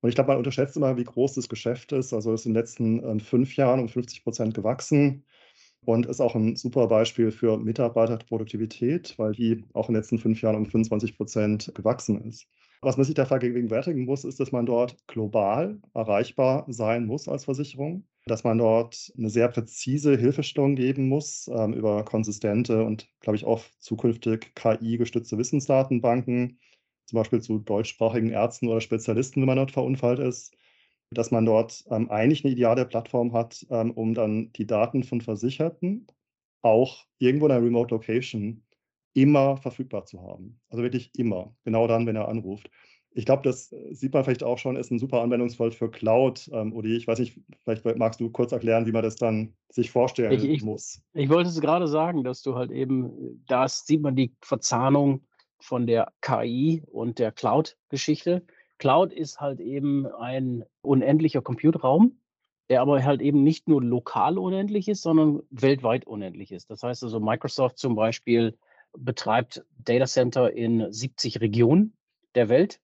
Und 0.00 0.08
ich 0.08 0.16
glaube, 0.16 0.28
man 0.28 0.38
unterschätzt 0.38 0.76
immer, 0.76 0.96
wie 0.96 1.04
groß 1.04 1.34
das 1.34 1.48
Geschäft 1.48 1.92
ist. 1.92 2.12
Also 2.12 2.32
es 2.32 2.42
ist 2.42 2.46
in 2.46 2.54
den 2.54 2.60
letzten 2.60 3.04
ähm, 3.04 3.20
fünf 3.20 3.56
Jahren 3.56 3.80
um 3.80 3.88
50 3.88 4.24
Prozent 4.24 4.54
gewachsen 4.54 5.24
und 5.84 6.06
ist 6.06 6.20
auch 6.20 6.34
ein 6.34 6.56
super 6.56 6.88
Beispiel 6.88 7.30
für 7.30 7.58
Mitarbeiterproduktivität, 7.58 9.14
weil 9.18 9.32
die 9.32 9.64
auch 9.72 9.88
in 9.88 9.94
den 9.94 10.00
letzten 10.00 10.18
fünf 10.18 10.42
Jahren 10.42 10.56
um 10.56 10.66
25 10.66 11.16
Prozent 11.16 11.72
gewachsen 11.74 12.20
ist. 12.28 12.46
Was 12.80 12.96
man 12.96 13.04
sich 13.04 13.14
da 13.14 13.26
vergegenwärtigen 13.26 14.04
muss, 14.04 14.24
ist, 14.24 14.40
dass 14.40 14.50
man 14.50 14.66
dort 14.66 14.96
global 15.06 15.80
erreichbar 15.94 16.64
sein 16.68 17.06
muss 17.06 17.28
als 17.28 17.44
Versicherung 17.44 18.04
dass 18.26 18.44
man 18.44 18.58
dort 18.58 19.12
eine 19.16 19.30
sehr 19.30 19.48
präzise 19.48 20.16
Hilfestellung 20.16 20.76
geben 20.76 21.08
muss 21.08 21.48
ähm, 21.52 21.74
über 21.74 22.04
konsistente 22.04 22.84
und, 22.84 23.08
glaube 23.20 23.36
ich, 23.36 23.44
auch 23.44 23.62
zukünftig 23.80 24.54
KI-gestützte 24.54 25.38
Wissensdatenbanken, 25.38 26.60
zum 27.06 27.16
Beispiel 27.18 27.40
zu 27.42 27.58
deutschsprachigen 27.58 28.30
Ärzten 28.30 28.68
oder 28.68 28.80
Spezialisten, 28.80 29.40
wenn 29.40 29.46
man 29.48 29.56
dort 29.56 29.72
verunfallt 29.72 30.20
ist, 30.20 30.54
dass 31.10 31.30
man 31.30 31.44
dort 31.44 31.84
ähm, 31.90 32.10
eigentlich 32.10 32.44
eine 32.44 32.52
ideale 32.52 32.86
Plattform 32.86 33.32
hat, 33.32 33.66
ähm, 33.70 33.90
um 33.92 34.14
dann 34.14 34.52
die 34.52 34.66
Daten 34.66 35.02
von 35.04 35.20
Versicherten 35.20 36.06
auch 36.62 37.04
irgendwo 37.18 37.46
in 37.46 37.52
einer 37.52 37.64
Remote 37.64 37.94
Location 37.94 38.64
immer 39.14 39.56
verfügbar 39.56 40.06
zu 40.06 40.22
haben. 40.22 40.60
Also 40.70 40.82
wirklich 40.82 41.10
immer, 41.16 41.54
genau 41.64 41.86
dann, 41.86 42.06
wenn 42.06 42.16
er 42.16 42.28
anruft. 42.28 42.70
Ich 43.14 43.26
glaube, 43.26 43.42
das 43.42 43.72
äh, 43.72 43.94
sieht 43.94 44.14
man 44.14 44.24
vielleicht 44.24 44.42
auch 44.42 44.58
schon, 44.58 44.76
ist 44.76 44.90
ein 44.90 44.98
super 44.98 45.22
Anwendungsfall 45.22 45.70
für 45.70 45.90
Cloud. 45.90 46.50
Ähm, 46.52 46.72
Udi, 46.72 46.96
ich 46.96 47.06
weiß 47.06 47.18
nicht, 47.18 47.38
vielleicht 47.64 47.84
magst 47.96 48.20
du 48.20 48.30
kurz 48.30 48.52
erklären, 48.52 48.86
wie 48.86 48.92
man 48.92 49.02
das 49.02 49.16
dann 49.16 49.54
sich 49.70 49.90
vorstellen 49.90 50.32
ich, 50.32 50.44
ich, 50.44 50.62
muss. 50.62 51.02
Ich 51.12 51.28
wollte 51.28 51.50
es 51.50 51.60
gerade 51.60 51.88
sagen, 51.88 52.24
dass 52.24 52.42
du 52.42 52.54
halt 52.54 52.70
eben, 52.70 53.44
da 53.46 53.68
sieht 53.68 54.00
man 54.00 54.16
die 54.16 54.34
Verzahnung 54.40 55.22
von 55.60 55.86
der 55.86 56.12
KI 56.20 56.82
und 56.90 57.18
der 57.18 57.32
Cloud-Geschichte. 57.32 58.44
Cloud 58.78 59.12
ist 59.12 59.40
halt 59.40 59.60
eben 59.60 60.06
ein 60.06 60.64
unendlicher 60.80 61.40
Computerraum, 61.40 62.18
der 62.68 62.80
aber 62.80 63.02
halt 63.04 63.22
eben 63.22 63.42
nicht 63.42 63.68
nur 63.68 63.82
lokal 63.82 64.38
unendlich 64.38 64.88
ist, 64.88 65.02
sondern 65.02 65.42
weltweit 65.50 66.06
unendlich 66.06 66.50
ist. 66.50 66.70
Das 66.70 66.82
heißt 66.82 67.04
also, 67.04 67.20
Microsoft 67.20 67.78
zum 67.78 67.94
Beispiel 67.94 68.58
betreibt 68.98 69.64
Datacenter 69.78 70.52
in 70.52 70.92
70 70.92 71.40
Regionen 71.40 71.96
der 72.34 72.48
Welt 72.48 72.80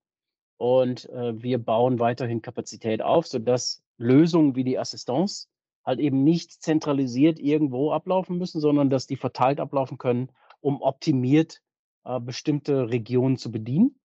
und 0.59 1.09
äh, 1.11 1.41
wir 1.43 1.59
bauen 1.59 1.99
weiterhin 1.99 2.43
Kapazität 2.43 3.01
auf, 3.01 3.27
sodass 3.27 3.83
Lösungen 3.97 4.55
wie 4.57 4.65
die 4.65 4.79
Assistance 4.79 5.49
halt 5.85 6.01
eben 6.01 6.23
nicht 6.23 6.53
zentralisiert 6.63 7.39
irgendwo 7.39 7.93
ablaufen 7.93 8.37
müssen, 8.37 8.61
sondern 8.61 8.91
dass 8.91 9.07
die 9.07 9.17
verteilt 9.17 9.61
ablaufen 9.61 9.97
können, 9.97 10.31
um 10.61 10.83
optimiert 10.83 11.63
äh, 12.05 12.21
bestimmte 12.21 12.91
Regionen 12.91 13.39
zu 13.39 13.51
bedienen. 13.51 13.99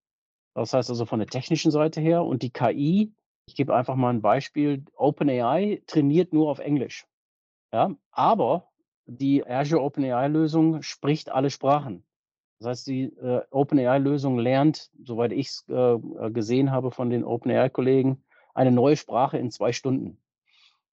Das 0.54 0.72
heißt 0.72 0.88
also 0.88 1.04
von 1.04 1.18
der 1.18 1.28
technischen 1.28 1.70
Seite 1.70 2.00
her. 2.00 2.24
Und 2.24 2.42
die 2.42 2.50
KI, 2.50 3.12
ich 3.46 3.56
gebe 3.56 3.74
einfach 3.74 3.96
mal 3.96 4.10
ein 4.10 4.22
Beispiel, 4.22 4.84
OpenAI 4.96 5.82
trainiert 5.86 6.32
nur 6.32 6.48
auf 6.48 6.60
Englisch. 6.60 7.06
Ja, 7.72 7.94
aber 8.12 8.70
die 9.06 9.44
Azure 9.44 9.82
OpenAI-Lösung 9.82 10.82
spricht 10.82 11.30
alle 11.30 11.50
Sprachen. 11.50 12.04
Das 12.58 12.68
heißt, 12.68 12.86
die 12.86 13.04
äh, 13.04 13.42
OpenAI-Lösung 13.50 14.38
lernt, 14.38 14.90
soweit 15.02 15.32
ich 15.32 15.48
es 15.48 15.64
äh, 15.68 15.74
äh, 15.74 16.30
gesehen 16.30 16.70
habe 16.70 16.90
von 16.90 17.10
den 17.10 17.24
OpenAI-Kollegen, 17.24 18.22
eine 18.54 18.70
neue 18.70 18.96
Sprache 18.96 19.38
in 19.38 19.50
zwei 19.50 19.72
Stunden. 19.72 20.18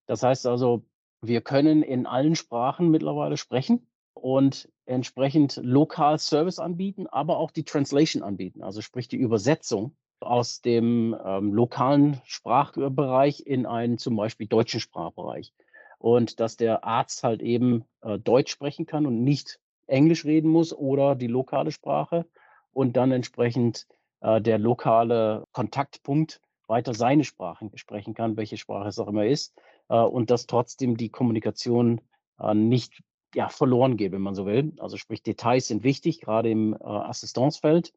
Das 0.06 0.22
heißt 0.22 0.46
also, 0.46 0.84
wir 1.22 1.42
können 1.42 1.82
in 1.82 2.06
allen 2.06 2.34
Sprachen 2.34 2.90
mittlerweile 2.90 3.36
sprechen 3.36 3.86
und 4.14 4.68
entsprechend 4.86 5.60
lokal 5.62 6.18
Service 6.18 6.58
anbieten, 6.58 7.06
aber 7.06 7.36
auch 7.36 7.50
die 7.50 7.64
Translation 7.64 8.22
anbieten, 8.22 8.62
also 8.62 8.80
sprich 8.80 9.08
die 9.08 9.18
Übersetzung 9.18 9.96
aus 10.20 10.60
dem 10.60 11.16
ähm, 11.24 11.54
lokalen 11.54 12.20
Sprachbereich 12.24 13.40
in 13.46 13.66
einen 13.66 13.98
zum 13.98 14.16
Beispiel 14.16 14.46
deutschen 14.46 14.80
Sprachbereich. 14.80 15.52
Und 15.98 16.40
dass 16.40 16.56
der 16.56 16.84
Arzt 16.84 17.22
halt 17.22 17.42
eben 17.42 17.84
äh, 18.02 18.18
Deutsch 18.18 18.50
sprechen 18.50 18.86
kann 18.86 19.06
und 19.06 19.22
nicht 19.22 19.60
Englisch 19.90 20.24
reden 20.24 20.50
muss 20.50 20.72
oder 20.72 21.14
die 21.14 21.26
lokale 21.26 21.72
Sprache 21.72 22.26
und 22.72 22.96
dann 22.96 23.12
entsprechend 23.12 23.86
äh, 24.20 24.40
der 24.40 24.58
lokale 24.58 25.44
Kontaktpunkt 25.52 26.40
weiter 26.66 26.94
seine 26.94 27.24
Sprache 27.24 27.70
sprechen 27.74 28.14
kann, 28.14 28.36
welche 28.36 28.56
Sprache 28.56 28.88
es 28.88 28.98
auch 28.98 29.08
immer 29.08 29.26
ist, 29.26 29.54
äh, 29.88 30.00
und 30.00 30.30
dass 30.30 30.46
trotzdem 30.46 30.96
die 30.96 31.10
Kommunikation 31.10 32.00
äh, 32.38 32.54
nicht 32.54 33.02
ja, 33.34 33.48
verloren 33.48 33.96
geht, 33.96 34.12
wenn 34.12 34.22
man 34.22 34.34
so 34.34 34.46
will. 34.46 34.72
Also 34.78 34.96
sprich, 34.96 35.22
Details 35.22 35.68
sind 35.68 35.84
wichtig, 35.84 36.20
gerade 36.20 36.50
im 36.50 36.74
äh, 36.74 36.78
Assistenzfeld. 36.84 37.92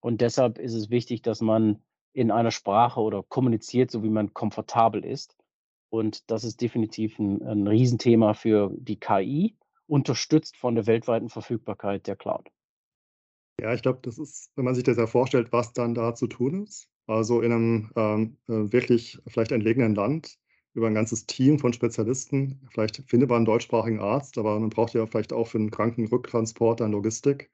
Und 0.00 0.20
deshalb 0.20 0.58
ist 0.58 0.74
es 0.74 0.90
wichtig, 0.90 1.22
dass 1.22 1.40
man 1.40 1.82
in 2.12 2.30
einer 2.30 2.50
Sprache 2.50 3.00
oder 3.00 3.22
kommuniziert, 3.22 3.90
so 3.90 4.02
wie 4.02 4.08
man 4.08 4.34
komfortabel 4.34 5.04
ist. 5.04 5.36
Und 5.90 6.30
das 6.30 6.44
ist 6.44 6.60
definitiv 6.60 7.18
ein, 7.18 7.42
ein 7.42 7.66
Riesenthema 7.66 8.34
für 8.34 8.70
die 8.76 8.98
KI, 8.98 9.56
unterstützt 9.90 10.56
von 10.56 10.74
der 10.74 10.86
weltweiten 10.86 11.28
Verfügbarkeit 11.28 12.06
der 12.06 12.16
Cloud. 12.16 12.48
Ja, 13.60 13.74
ich 13.74 13.82
glaube, 13.82 13.98
das 14.02 14.18
ist, 14.18 14.52
wenn 14.56 14.64
man 14.64 14.74
sich 14.74 14.84
das 14.84 14.96
ja 14.96 15.06
vorstellt, 15.06 15.52
was 15.52 15.72
dann 15.72 15.94
da 15.94 16.14
zu 16.14 16.28
tun 16.28 16.62
ist. 16.62 16.88
Also 17.06 17.42
in 17.42 17.52
einem 17.52 17.90
ähm, 17.96 18.36
äh, 18.48 18.72
wirklich 18.72 19.18
vielleicht 19.26 19.52
entlegenen 19.52 19.94
Land 19.94 20.38
über 20.72 20.86
ein 20.86 20.94
ganzes 20.94 21.26
Team 21.26 21.58
von 21.58 21.72
Spezialisten. 21.72 22.66
Vielleicht 22.70 23.02
findet 23.08 23.28
man 23.28 23.38
einen 23.38 23.44
deutschsprachigen 23.44 23.98
Arzt, 23.98 24.38
aber 24.38 24.58
man 24.60 24.70
braucht 24.70 24.94
ja 24.94 25.04
vielleicht 25.06 25.32
auch 25.32 25.48
für 25.48 25.58
einen 25.58 25.72
Krankenrücktransport 25.72 26.80
dann 26.80 26.92
Logistik. 26.92 27.50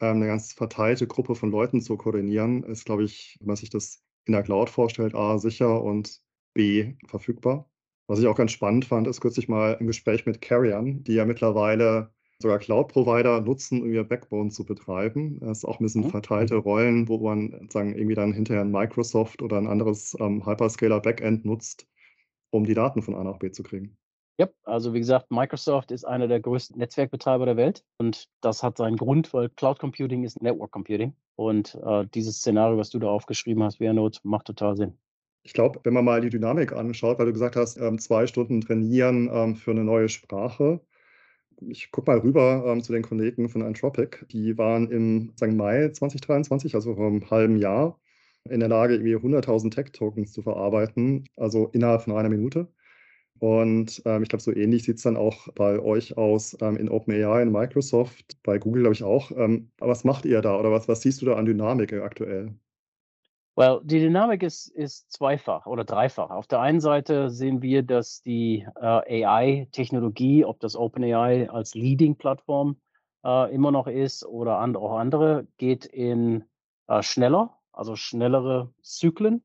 Ähm, 0.00 0.16
eine 0.16 0.26
ganz 0.26 0.54
verteilte 0.54 1.06
Gruppe 1.06 1.34
von 1.34 1.50
Leuten 1.50 1.82
zu 1.82 1.96
koordinieren, 1.98 2.62
ist, 2.62 2.86
glaube 2.86 3.04
ich, 3.04 3.36
wenn 3.40 3.48
man 3.48 3.56
sich 3.56 3.68
das 3.68 4.02
in 4.24 4.32
der 4.32 4.42
Cloud 4.42 4.70
vorstellt, 4.70 5.14
A, 5.14 5.38
sicher 5.38 5.82
und 5.82 6.22
B, 6.54 6.94
verfügbar. 7.06 7.70
Was 8.08 8.18
ich 8.20 8.26
auch 8.26 8.36
ganz 8.36 8.52
spannend 8.52 8.86
fand, 8.86 9.06
ist 9.06 9.20
kürzlich 9.20 9.48
mal 9.48 9.76
ein 9.76 9.86
Gespräch 9.86 10.24
mit 10.24 10.40
Carrion, 10.40 11.04
die 11.04 11.12
ja 11.12 11.26
mittlerweile 11.26 12.10
sogar 12.40 12.58
Cloud-Provider 12.58 13.42
nutzen, 13.42 13.82
um 13.82 13.92
ihr 13.92 14.02
Backbone 14.02 14.50
zu 14.50 14.64
betreiben. 14.64 15.38
Das 15.40 15.58
ist 15.58 15.64
auch 15.66 15.78
ein 15.78 15.84
bisschen 15.84 16.04
mhm. 16.04 16.10
verteilte 16.10 16.56
Rollen, 16.56 17.06
wo 17.08 17.18
man 17.18 17.68
sagen, 17.70 17.94
irgendwie 17.94 18.14
dann 18.14 18.32
hinterher 18.32 18.62
ein 18.62 18.70
Microsoft 18.70 19.42
oder 19.42 19.58
ein 19.58 19.66
anderes 19.66 20.16
ähm, 20.20 20.46
Hyperscaler-Backend 20.46 21.44
nutzt, 21.44 21.86
um 22.50 22.64
die 22.64 22.74
Daten 22.74 23.02
von 23.02 23.14
A 23.14 23.24
nach 23.24 23.38
B 23.38 23.50
zu 23.50 23.62
kriegen. 23.62 23.98
Ja, 24.40 24.48
also 24.62 24.94
wie 24.94 25.00
gesagt, 25.00 25.30
Microsoft 25.30 25.90
ist 25.90 26.04
einer 26.04 26.28
der 26.28 26.40
größten 26.40 26.78
Netzwerkbetreiber 26.78 27.44
der 27.44 27.56
Welt 27.56 27.84
und 27.98 28.28
das 28.40 28.62
hat 28.62 28.78
seinen 28.78 28.96
Grund, 28.96 29.34
weil 29.34 29.50
Cloud 29.50 29.80
Computing 29.80 30.22
ist 30.22 30.40
Network 30.40 30.70
Computing 30.70 31.12
und 31.34 31.76
äh, 31.84 32.06
dieses 32.14 32.38
Szenario, 32.38 32.78
was 32.78 32.90
du 32.90 33.00
da 33.00 33.08
aufgeschrieben 33.08 33.64
hast, 33.64 33.80
Not, 33.80 34.20
macht 34.22 34.46
total 34.46 34.76
Sinn. 34.76 34.96
Ich 35.48 35.54
glaube, 35.54 35.80
wenn 35.82 35.94
man 35.94 36.04
mal 36.04 36.20
die 36.20 36.28
Dynamik 36.28 36.74
anschaut, 36.74 37.18
weil 37.18 37.24
du 37.24 37.32
gesagt 37.32 37.56
hast, 37.56 37.78
ähm, 37.78 37.98
zwei 37.98 38.26
Stunden 38.26 38.60
trainieren 38.60 39.30
ähm, 39.32 39.56
für 39.56 39.70
eine 39.70 39.82
neue 39.82 40.10
Sprache. 40.10 40.82
Ich 41.60 41.90
gucke 41.90 42.10
mal 42.10 42.18
rüber 42.18 42.64
ähm, 42.66 42.82
zu 42.82 42.92
den 42.92 43.02
Kollegen 43.02 43.48
von 43.48 43.62
Anthropic. 43.62 44.26
Die 44.30 44.58
waren 44.58 44.90
im 44.90 45.32
sagen, 45.36 45.56
Mai 45.56 45.88
2023, 45.88 46.74
also 46.74 46.94
vor 46.96 47.06
einem 47.06 47.30
halben 47.30 47.56
Jahr, 47.56 47.98
in 48.44 48.60
der 48.60 48.68
Lage, 48.68 48.94
irgendwie 48.96 49.16
100.000 49.16 49.70
Tech-Tokens 49.70 50.32
zu 50.34 50.42
verarbeiten, 50.42 51.26
also 51.36 51.68
innerhalb 51.72 52.02
von 52.02 52.14
einer 52.14 52.28
Minute. 52.28 52.68
Und 53.38 54.02
ähm, 54.04 54.22
ich 54.24 54.28
glaube, 54.28 54.42
so 54.42 54.54
ähnlich 54.54 54.84
sieht 54.84 54.98
es 54.98 55.02
dann 55.04 55.16
auch 55.16 55.48
bei 55.54 55.78
euch 55.80 56.18
aus 56.18 56.58
ähm, 56.60 56.76
in 56.76 56.90
OpenAI, 56.90 57.42
in 57.42 57.52
Microsoft, 57.52 58.38
bei 58.42 58.58
Google, 58.58 58.82
glaube 58.82 58.94
ich 58.96 59.04
auch. 59.04 59.30
Ähm, 59.32 59.70
was 59.78 60.04
macht 60.04 60.26
ihr 60.26 60.42
da 60.42 60.58
oder 60.60 60.72
was, 60.72 60.88
was 60.88 61.02
siehst 61.02 61.22
du 61.22 61.26
da 61.26 61.36
an 61.36 61.46
Dynamik 61.46 61.94
aktuell? 61.94 62.54
Well, 63.58 63.80
die 63.82 63.98
Dynamik 63.98 64.44
ist, 64.44 64.68
ist 64.68 65.10
zweifach 65.10 65.66
oder 65.66 65.82
dreifach. 65.82 66.30
Auf 66.30 66.46
der 66.46 66.60
einen 66.60 66.78
Seite 66.78 67.28
sehen 67.28 67.60
wir, 67.60 67.82
dass 67.82 68.22
die 68.22 68.64
äh, 68.80 69.24
AI-Technologie, 69.24 70.44
ob 70.44 70.60
das 70.60 70.76
OpenAI 70.76 71.50
als 71.50 71.74
Leading-Plattform 71.74 72.76
äh, 73.24 73.52
immer 73.52 73.72
noch 73.72 73.88
ist 73.88 74.24
oder 74.24 74.60
and 74.60 74.76
auch 74.76 74.96
andere, 74.96 75.48
geht 75.56 75.86
in 75.86 76.44
äh, 76.86 77.02
schneller, 77.02 77.58
also 77.72 77.96
schnellere 77.96 78.72
Zyklen. 78.80 79.42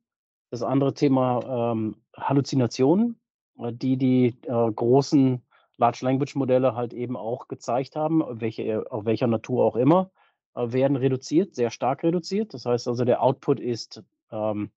Das 0.52 0.62
andere 0.62 0.94
Thema 0.94 1.72
ähm, 1.72 1.96
Halluzinationen, 2.16 3.20
äh, 3.58 3.74
die 3.74 3.98
die 3.98 4.38
äh, 4.44 4.72
großen 4.72 5.42
Large 5.78 6.06
Language 6.06 6.36
Modelle 6.36 6.76
halt 6.76 6.94
eben 6.94 7.18
auch 7.18 7.48
gezeigt 7.48 7.96
haben, 7.96 8.24
welche, 8.30 8.86
auf 8.92 9.06
welcher 9.06 9.26
Natur 9.26 9.66
auch 9.66 9.76
immer, 9.76 10.12
werden 10.56 10.98
reduziert, 10.98 11.56
sehr 11.56 11.72
stark 11.72 12.04
reduziert. 12.04 12.54
Das 12.54 12.66
heißt 12.66 12.88
also, 12.88 13.06
der 13.06 13.22
Output 13.22 13.60
ist, 13.60 14.04
ähm, 14.32 14.72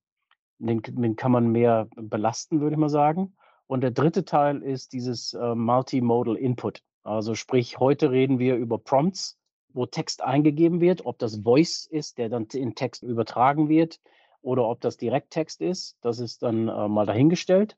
den, 0.59 0.81
den, 0.81 1.15
kann 1.15 1.31
man 1.31 1.51
mehr 1.51 1.87
belasten, 1.95 2.61
würde 2.61 2.75
ich 2.75 2.79
mal 2.79 2.89
sagen. 2.89 3.35
Und 3.67 3.81
der 3.81 3.91
dritte 3.91 4.25
Teil 4.25 4.63
ist 4.63 4.93
dieses 4.93 5.33
äh, 5.33 5.55
Multimodal 5.55 6.35
Input. 6.35 6.83
Also 7.03 7.35
sprich, 7.35 7.79
heute 7.79 8.11
reden 8.11 8.39
wir 8.39 8.55
über 8.55 8.77
Prompts, 8.77 9.37
wo 9.73 9.85
Text 9.85 10.23
eingegeben 10.23 10.81
wird, 10.81 11.05
ob 11.05 11.19
das 11.19 11.41
Voice 11.43 11.85
ist, 11.85 12.17
der 12.17 12.29
dann 12.29 12.47
in 12.53 12.75
Text 12.75 13.03
übertragen 13.03 13.69
wird, 13.69 13.99
oder 14.41 14.67
ob 14.67 14.81
das 14.81 14.97
Direkttext 14.97 15.61
ist. 15.61 15.97
Das 16.01 16.19
ist 16.19 16.43
dann 16.43 16.69
äh, 16.69 16.87
mal 16.87 17.05
dahingestellt. 17.05 17.77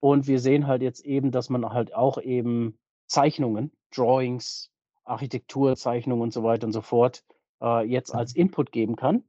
Und 0.00 0.26
wir 0.26 0.40
sehen 0.40 0.66
halt 0.66 0.82
jetzt 0.82 1.04
eben, 1.04 1.30
dass 1.30 1.50
man 1.50 1.68
halt 1.70 1.94
auch 1.94 2.18
eben 2.20 2.78
Zeichnungen, 3.06 3.72
Drawings, 3.94 4.70
Architekturzeichnungen 5.04 6.22
und 6.22 6.32
so 6.32 6.42
weiter 6.44 6.66
und 6.66 6.72
so 6.72 6.82
fort 6.82 7.24
äh, 7.62 7.84
jetzt 7.86 8.14
als 8.14 8.34
mhm. 8.34 8.42
Input 8.42 8.72
geben 8.72 8.96
kann 8.96 9.24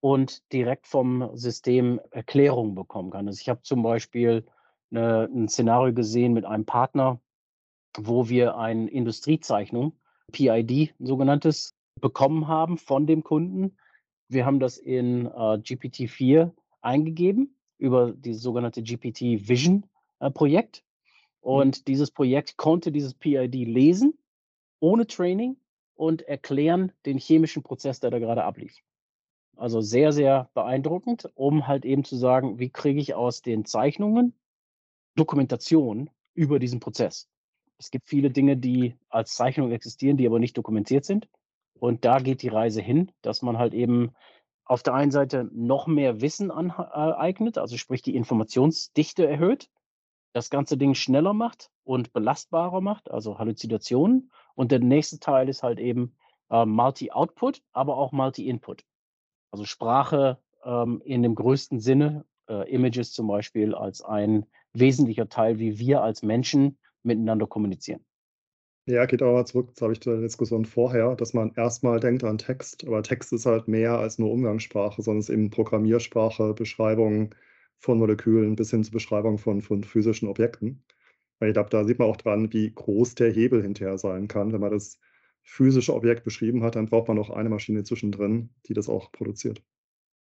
und 0.00 0.52
direkt 0.52 0.86
vom 0.86 1.30
System 1.34 2.00
Erklärungen 2.10 2.74
bekommen 2.74 3.10
kann. 3.10 3.26
Also 3.26 3.40
ich 3.40 3.48
habe 3.48 3.62
zum 3.62 3.82
Beispiel 3.82 4.46
eine, 4.90 5.24
ein 5.24 5.48
Szenario 5.48 5.94
gesehen 5.94 6.32
mit 6.32 6.44
einem 6.44 6.64
Partner, 6.64 7.20
wo 7.98 8.28
wir 8.28 8.56
eine 8.56 8.88
Industriezeichnung, 8.90 9.92
PID 10.32 10.94
sogenanntes, 10.98 11.74
bekommen 12.00 12.46
haben 12.46 12.76
von 12.76 13.06
dem 13.06 13.24
Kunden. 13.24 13.76
Wir 14.28 14.44
haben 14.44 14.60
das 14.60 14.76
in 14.76 15.26
äh, 15.26 15.30
GPT-4 15.30 16.52
eingegeben 16.82 17.56
über 17.78 18.12
dieses 18.12 18.42
sogenannte 18.42 18.82
GPT 18.82 19.48
Vision 19.48 19.86
äh, 20.20 20.30
Projekt. 20.30 20.84
Mhm. 21.42 21.50
Und 21.50 21.88
dieses 21.88 22.10
Projekt 22.10 22.56
konnte 22.56 22.92
dieses 22.92 23.14
PID 23.14 23.54
lesen, 23.54 24.18
ohne 24.80 25.06
Training 25.06 25.56
und 25.96 26.22
erklären 26.22 26.92
den 27.04 27.18
chemischen 27.18 27.62
Prozess, 27.62 28.00
der 28.00 28.10
da 28.10 28.18
gerade 28.18 28.44
ablief. 28.44 28.76
Also 29.56 29.80
sehr, 29.80 30.12
sehr 30.12 30.50
beeindruckend, 30.54 31.30
um 31.34 31.66
halt 31.66 31.84
eben 31.84 32.04
zu 32.04 32.16
sagen, 32.16 32.58
wie 32.58 32.70
kriege 32.70 33.00
ich 33.00 33.14
aus 33.14 33.42
den 33.42 33.64
Zeichnungen 33.64 34.34
Dokumentation 35.14 36.10
über 36.34 36.58
diesen 36.58 36.78
Prozess. 36.78 37.28
Es 37.78 37.90
gibt 37.90 38.08
viele 38.08 38.30
Dinge, 38.30 38.56
die 38.56 38.96
als 39.08 39.34
Zeichnung 39.34 39.72
existieren, 39.72 40.16
die 40.16 40.26
aber 40.26 40.38
nicht 40.38 40.56
dokumentiert 40.56 41.04
sind. 41.04 41.28
Und 41.78 42.04
da 42.04 42.18
geht 42.18 42.42
die 42.42 42.48
Reise 42.48 42.80
hin, 42.80 43.12
dass 43.22 43.42
man 43.42 43.58
halt 43.58 43.74
eben 43.74 44.12
auf 44.64 44.82
der 44.82 44.94
einen 44.94 45.10
Seite 45.10 45.48
noch 45.52 45.86
mehr 45.86 46.20
Wissen 46.20 46.50
aneignet, 46.50 47.58
also 47.58 47.76
sprich 47.76 48.02
die 48.02 48.16
Informationsdichte 48.16 49.26
erhöht, 49.26 49.70
das 50.32 50.50
ganze 50.50 50.76
Ding 50.76 50.94
schneller 50.94 51.32
macht 51.32 51.70
und 51.84 52.12
belastbarer 52.12 52.80
macht, 52.80 53.10
also 53.10 53.38
Halluzinationen. 53.38 54.30
Und 54.56 54.72
der 54.72 54.80
nächste 54.80 55.20
Teil 55.20 55.48
ist 55.48 55.62
halt 55.62 55.78
eben 55.78 56.16
äh, 56.50 56.64
Multi-Output, 56.64 57.62
aber 57.72 57.96
auch 57.96 58.10
Multi-Input. 58.10 58.84
Also 59.52 59.64
Sprache 59.64 60.38
ähm, 60.64 61.00
in 61.04 61.22
dem 61.22 61.36
größten 61.36 61.78
Sinne, 61.78 62.24
äh, 62.48 62.68
Images 62.68 63.12
zum 63.12 63.28
Beispiel 63.28 63.74
als 63.74 64.02
ein 64.02 64.46
wesentlicher 64.72 65.28
Teil, 65.28 65.58
wie 65.58 65.78
wir 65.78 66.02
als 66.02 66.22
Menschen 66.22 66.78
miteinander 67.04 67.46
kommunizieren. 67.46 68.04
Ja, 68.88 69.04
geht 69.06 69.22
aber 69.22 69.44
zurück, 69.44 69.70
das 69.74 69.82
habe 69.82 69.92
ich 69.92 70.00
zur 70.00 70.20
Diskussion 70.20 70.64
vorher, 70.64 71.16
dass 71.16 71.34
man 71.34 71.52
erstmal 71.56 71.98
denkt 71.98 72.22
an 72.22 72.38
Text, 72.38 72.86
aber 72.86 73.02
Text 73.02 73.32
ist 73.32 73.46
halt 73.46 73.66
mehr 73.66 73.98
als 73.98 74.18
nur 74.18 74.30
Umgangssprache, 74.30 75.02
sondern 75.02 75.20
es 75.20 75.28
ist 75.28 75.34
eben 75.34 75.50
Programmiersprache, 75.50 76.54
Beschreibungen, 76.54 77.34
von 77.78 77.98
Molekülen 77.98 78.56
bis 78.56 78.70
hin 78.70 78.84
zur 78.84 78.92
Beschreibung 78.92 79.38
von, 79.38 79.60
von 79.60 79.84
physischen 79.84 80.28
Objekten. 80.28 80.82
Weil 81.38 81.50
ich 81.50 81.54
glaube, 81.54 81.70
da 81.70 81.84
sieht 81.84 81.98
man 81.98 82.08
auch 82.08 82.16
dran, 82.16 82.52
wie 82.52 82.72
groß 82.72 83.14
der 83.14 83.32
Hebel 83.32 83.62
hinterher 83.62 83.98
sein 83.98 84.28
kann. 84.28 84.52
Wenn 84.52 84.60
man 84.60 84.72
das 84.72 84.98
physische 85.42 85.94
Objekt 85.94 86.24
beschrieben 86.24 86.62
hat, 86.62 86.76
dann 86.76 86.86
braucht 86.86 87.08
man 87.08 87.16
noch 87.16 87.30
eine 87.30 87.48
Maschine 87.48 87.84
zwischendrin, 87.84 88.50
die 88.66 88.74
das 88.74 88.88
auch 88.88 89.12
produziert. 89.12 89.62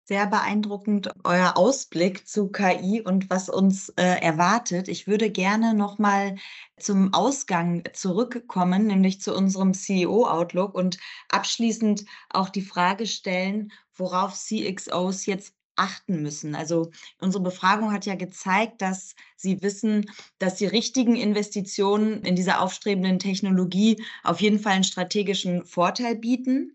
Sehr 0.07 0.27
beeindruckend 0.27 1.11
euer 1.25 1.57
Ausblick 1.57 2.29
zu 2.29 2.49
KI 2.49 3.01
und 3.01 3.31
was 3.31 3.49
uns 3.49 3.89
äh, 3.97 4.21
erwartet. 4.21 4.89
Ich 4.89 5.07
würde 5.07 5.31
gerne 5.31 5.73
noch 5.73 5.99
mal 5.99 6.37
zum 6.79 7.15
Ausgang 7.15 7.85
zurückkommen, 7.95 8.87
nämlich 8.87 9.23
zu 9.23 9.35
unserem 9.35 9.73
CEO 9.73 10.27
Outlook 10.27 10.75
und 10.75 10.99
abschließend 11.31 12.05
auch 12.29 12.51
die 12.51 12.61
Frage 12.61 13.07
stellen, 13.07 13.73
worauf 13.95 14.35
CXOs 14.35 15.25
jetzt 15.25 15.55
achten 15.77 16.23
müssen. 16.23 16.55
Also 16.55 16.91
unsere 17.21 17.43
Befragung 17.43 17.93
hat 17.93 18.07
ja 18.07 18.15
gezeigt, 18.15 18.83
dass 18.83 19.15
Sie 19.37 19.63
wissen, 19.63 20.11
dass 20.39 20.57
die 20.57 20.67
richtigen 20.67 21.17
Investitionen 21.17 22.23
in 22.23 22.37
dieser 22.37 22.61
aufstrebenden 22.61 23.19
Technologie 23.19 24.03
auf 24.23 24.41
jeden 24.41 24.59
Fall 24.59 24.73
einen 24.73 24.85
strategischen 24.85 25.65
Vorteil 25.65 26.17
bieten. 26.17 26.75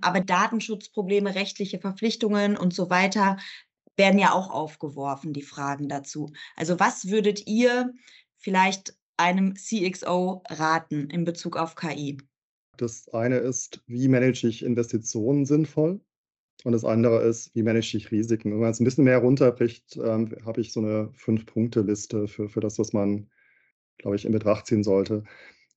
Aber 0.00 0.20
Datenschutzprobleme, 0.20 1.34
rechtliche 1.34 1.78
Verpflichtungen 1.78 2.56
und 2.56 2.74
so 2.74 2.90
weiter 2.90 3.38
werden 3.96 4.18
ja 4.18 4.32
auch 4.32 4.50
aufgeworfen, 4.50 5.32
die 5.32 5.42
Fragen 5.42 5.88
dazu. 5.88 6.32
Also 6.54 6.78
was 6.78 7.08
würdet 7.08 7.46
ihr 7.46 7.94
vielleicht 8.36 8.94
einem 9.16 9.54
CXO 9.56 10.42
raten 10.50 11.08
in 11.08 11.24
Bezug 11.24 11.56
auf 11.56 11.74
KI? 11.74 12.18
Das 12.76 13.08
eine 13.08 13.38
ist, 13.38 13.82
wie 13.86 14.08
manage 14.08 14.46
ich 14.46 14.62
Investitionen 14.62 15.46
sinnvoll? 15.46 16.00
Und 16.66 16.72
das 16.72 16.84
andere 16.84 17.22
ist, 17.22 17.54
wie 17.54 17.62
manage 17.62 17.96
ich 17.96 18.10
Risiken? 18.10 18.50
Wenn 18.50 18.58
man 18.58 18.72
es 18.72 18.80
ein 18.80 18.84
bisschen 18.84 19.04
mehr 19.04 19.18
runterbricht, 19.18 19.96
ähm, 20.02 20.34
habe 20.44 20.60
ich 20.60 20.72
so 20.72 20.80
eine 20.80 21.10
Fünf-Punkte-Liste 21.14 22.26
für, 22.26 22.48
für 22.48 22.58
das, 22.58 22.80
was 22.80 22.92
man, 22.92 23.30
glaube 23.98 24.16
ich, 24.16 24.24
in 24.24 24.32
Betracht 24.32 24.66
ziehen 24.66 24.82
sollte. 24.82 25.22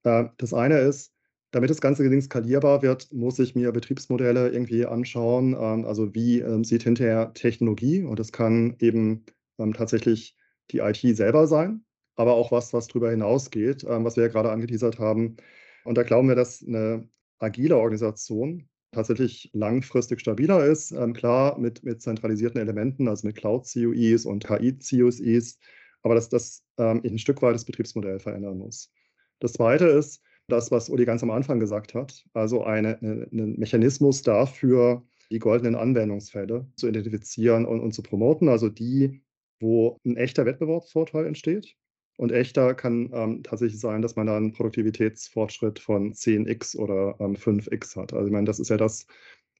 Äh, 0.01 0.25
das 0.37 0.51
eine 0.51 0.79
ist, 0.79 1.13
damit 1.51 1.69
das 1.69 1.79
ganze 1.79 2.09
Ding 2.09 2.19
skalierbar 2.19 2.81
wird, 2.81 3.13
muss 3.13 3.37
ich 3.37 3.53
mir 3.53 3.71
Betriebsmodelle 3.71 4.49
irgendwie 4.49 4.87
anschauen. 4.87 5.53
Ähm, 5.53 5.85
also 5.85 6.15
wie 6.15 6.39
ähm, 6.39 6.63
sieht 6.63 6.81
hinterher 6.81 7.35
Technologie 7.35 8.01
und 8.01 8.17
das 8.17 8.31
kann 8.31 8.75
eben 8.79 9.25
ähm, 9.59 9.73
tatsächlich 9.75 10.35
die 10.71 10.79
IT 10.79 11.01
selber 11.15 11.45
sein, 11.45 11.85
aber 12.15 12.33
auch 12.33 12.51
was, 12.51 12.73
was 12.73 12.87
darüber 12.87 13.11
hinausgeht, 13.11 13.83
was 13.83 14.15
wir 14.15 14.23
ja 14.23 14.29
gerade 14.29 14.49
angeteasert 14.49 14.97
haben. 14.97 15.37
Und 15.83 15.99
da 15.99 16.03
glauben 16.03 16.29
wir, 16.29 16.35
dass 16.35 16.65
eine 16.65 17.07
agile 17.37 17.77
Organisation 17.77 18.67
tatsächlich 18.91 19.49
langfristig 19.53 20.19
stabiler 20.19 20.65
ist. 20.65 20.91
klar, 21.13 21.57
mit, 21.57 21.83
mit 21.83 22.01
zentralisierten 22.01 22.59
Elementen, 22.59 23.07
also 23.07 23.27
mit 23.27 23.35
Cloud-CUIs 23.37 24.25
und 24.25 24.45
KI-CUIs, 24.45 25.59
aber 26.01 26.15
dass 26.15 26.29
das 26.29 26.63
ein 26.77 27.17
Stück 27.17 27.41
weit 27.41 27.55
das 27.55 27.65
Betriebsmodell 27.65 28.19
verändern 28.19 28.57
muss. 28.57 28.91
Das 29.39 29.53
Zweite 29.53 29.85
ist, 29.85 30.21
das, 30.49 30.71
was 30.71 30.89
Uli 30.89 31.05
ganz 31.05 31.23
am 31.23 31.31
Anfang 31.31 31.59
gesagt 31.59 31.93
hat, 31.93 32.25
also 32.33 32.63
ein 32.63 32.85
eine, 32.85 33.27
eine 33.31 33.47
Mechanismus 33.47 34.23
dafür, 34.23 35.03
die 35.31 35.39
goldenen 35.39 35.75
Anwendungsfälle 35.75 36.67
zu 36.75 36.87
identifizieren 36.87 37.65
und, 37.65 37.79
und 37.79 37.93
zu 37.93 38.01
promoten, 38.01 38.49
also 38.49 38.69
die, 38.69 39.21
wo 39.59 39.97
ein 40.05 40.17
echter 40.17 40.45
Wettbewerbsvorteil 40.45 41.25
entsteht. 41.25 41.75
Und 42.19 42.33
echter 42.33 42.73
kann 42.73 43.09
ähm, 43.13 43.43
tatsächlich 43.43 43.79
sein, 43.79 44.01
dass 44.01 44.17
man 44.17 44.27
da 44.27 44.35
einen 44.35 44.51
Produktivitätsfortschritt 44.51 45.79
von 45.79 46.11
10x 46.11 46.75
oder 46.75 47.15
ähm, 47.21 47.37
5x 47.37 47.95
hat. 47.95 48.11
Also 48.11 48.25
ich 48.25 48.33
meine, 48.33 48.45
das 48.45 48.59
ist 48.59 48.67
ja 48.67 48.75
das, 48.75 49.07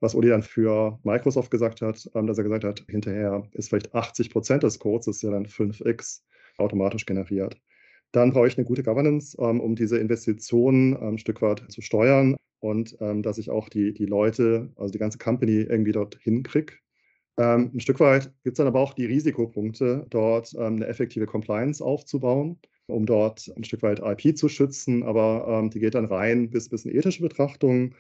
was 0.02 0.14
Uli 0.14 0.28
dann 0.28 0.44
für 0.44 1.00
Microsoft 1.04 1.52
gesagt 1.52 1.80
hat, 1.82 2.10
ähm, 2.16 2.28
dass 2.28 2.38
er 2.38 2.44
gesagt 2.44 2.66
hat, 2.66 2.84
hinterher 2.90 3.48
ist 3.54 3.70
vielleicht 3.70 3.96
80 3.96 4.30
Prozent 4.30 4.64
des 4.64 4.78
Codes, 4.78 5.06
das 5.06 5.16
ist 5.16 5.22
ja 5.22 5.32
dann 5.32 5.46
5x 5.46 6.20
automatisch 6.58 7.06
generiert. 7.06 7.56
Dann 8.12 8.34
brauche 8.34 8.50
ich 8.50 8.58
eine 8.58 8.68
gute 8.68 8.84
Governance, 8.84 9.38
ähm, 9.40 9.62
um 9.62 9.78
diese 9.78 9.98
Investitionen 9.98 10.98
ähm, 10.98 11.14
ein 11.14 11.18
Stück 11.18 11.42
weit 11.42 11.64
zu 11.72 11.82
steuern 11.82 12.36
und 12.60 12.98
ähm, 13.00 13.24
dass 13.24 13.38
ich 13.38 13.50
auch 13.52 13.70
die, 13.70 13.94
die 13.94 14.06
Leute, 14.06 14.70
also 14.76 14.92
die 14.92 15.00
ganze 15.00 15.18
Company 15.18 15.62
irgendwie 15.62 15.94
dort 15.94 16.18
hinkriege. 16.24 16.74
Ähm, 17.40 17.72
ein 17.74 17.80
Stück 17.80 18.02
weit 18.02 18.26
gibt 18.44 18.56
es 18.56 18.58
dann 18.58 18.68
aber 18.68 18.82
auch 18.82 18.94
die 18.94 19.06
Risikopunkte, 19.06 20.06
dort 20.10 20.54
ähm, 20.56 20.76
eine 20.76 20.88
effektive 20.88 21.26
Compliance 21.26 21.82
aufzubauen, 21.84 22.60
um 22.88 23.06
dort 23.06 23.50
ein 23.56 23.64
Stück 23.64 23.82
weit 23.82 24.02
IP 24.04 24.38
zu 24.38 24.50
schützen, 24.50 25.04
aber 25.04 25.46
ähm, 25.48 25.70
die 25.70 25.80
geht 25.80 25.96
dann 25.96 26.06
rein 26.06 26.50
bis, 26.50 26.68
bis 26.68 26.84
in 26.84 26.94
ethische 26.94 27.22
Betrachtungen 27.22 27.96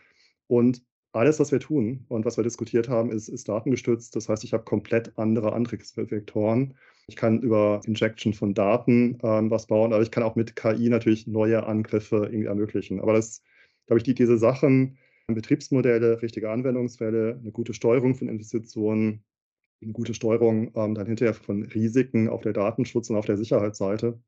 und 0.47 0.83
alles, 1.13 1.39
was 1.39 1.53
wir 1.53 1.61
tun 1.61 2.05
und 2.09 2.25
was 2.25 2.35
wir 2.37 2.43
diskutiert 2.43 2.89
haben, 2.89 3.11
ist, 3.11 3.29
ist 3.29 3.47
datengestützt. 3.47 4.15
Das 4.15 4.27
heißt, 4.27 4.43
ich 4.43 4.53
habe 4.53 4.63
komplett 4.63 5.17
andere 5.17 5.53
Angriffsvektoren. 5.53 6.75
Ich 7.07 7.15
kann 7.15 7.41
über 7.41 7.81
Injection 7.85 8.33
von 8.33 8.53
Daten 8.53 9.17
ähm, 9.23 9.49
was 9.49 9.67
bauen, 9.67 9.93
aber 9.93 10.03
ich 10.03 10.11
kann 10.11 10.23
auch 10.23 10.35
mit 10.35 10.55
KI 10.57 10.89
natürlich 10.89 11.27
neue 11.27 11.65
Angriffe 11.65 12.17
irgendwie 12.25 12.45
ermöglichen. 12.45 12.99
Aber 12.99 13.13
das, 13.13 13.41
glaube 13.87 13.99
ich, 13.99 14.03
die, 14.03 14.13
diese 14.13 14.37
Sachen, 14.37 14.97
Betriebsmodelle, 15.27 16.21
richtige 16.21 16.49
Anwendungsfälle, 16.51 17.39
eine 17.41 17.51
gute 17.51 17.73
Steuerung 17.73 18.15
von 18.15 18.27
Investitionen, 18.27 19.23
eine 19.81 19.93
gute 19.93 20.13
Steuerung 20.13 20.71
ähm, 20.75 20.95
dann 20.95 21.07
hinterher 21.07 21.33
von 21.33 21.63
Risiken 21.63 22.29
auf 22.29 22.41
der 22.41 22.53
Datenschutz- 22.53 23.09
und 23.09 23.15
auf 23.15 23.25
der 23.25 23.37
Sicherheitsseite, 23.37 24.19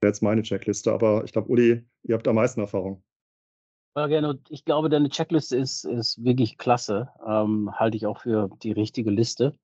wäre 0.00 0.10
jetzt 0.10 0.22
meine 0.22 0.42
Checkliste. 0.42 0.92
Aber 0.92 1.24
ich 1.24 1.32
glaube, 1.32 1.48
Uli, 1.48 1.84
ihr 2.02 2.14
habt 2.14 2.28
am 2.28 2.36
meisten 2.36 2.60
Erfahrung. 2.60 3.02
Ja, 3.96 4.06
gerne. 4.06 4.38
Ich 4.48 4.64
glaube, 4.64 4.88
deine 4.88 5.08
Checkliste 5.08 5.56
ist, 5.56 5.84
ist 5.84 6.22
wirklich 6.22 6.58
klasse. 6.58 7.08
Ähm, 7.26 7.70
halte 7.74 7.96
ich 7.96 8.06
auch 8.06 8.20
für 8.20 8.48
die 8.62 8.72
richtige 8.72 9.10
Liste. 9.10 9.58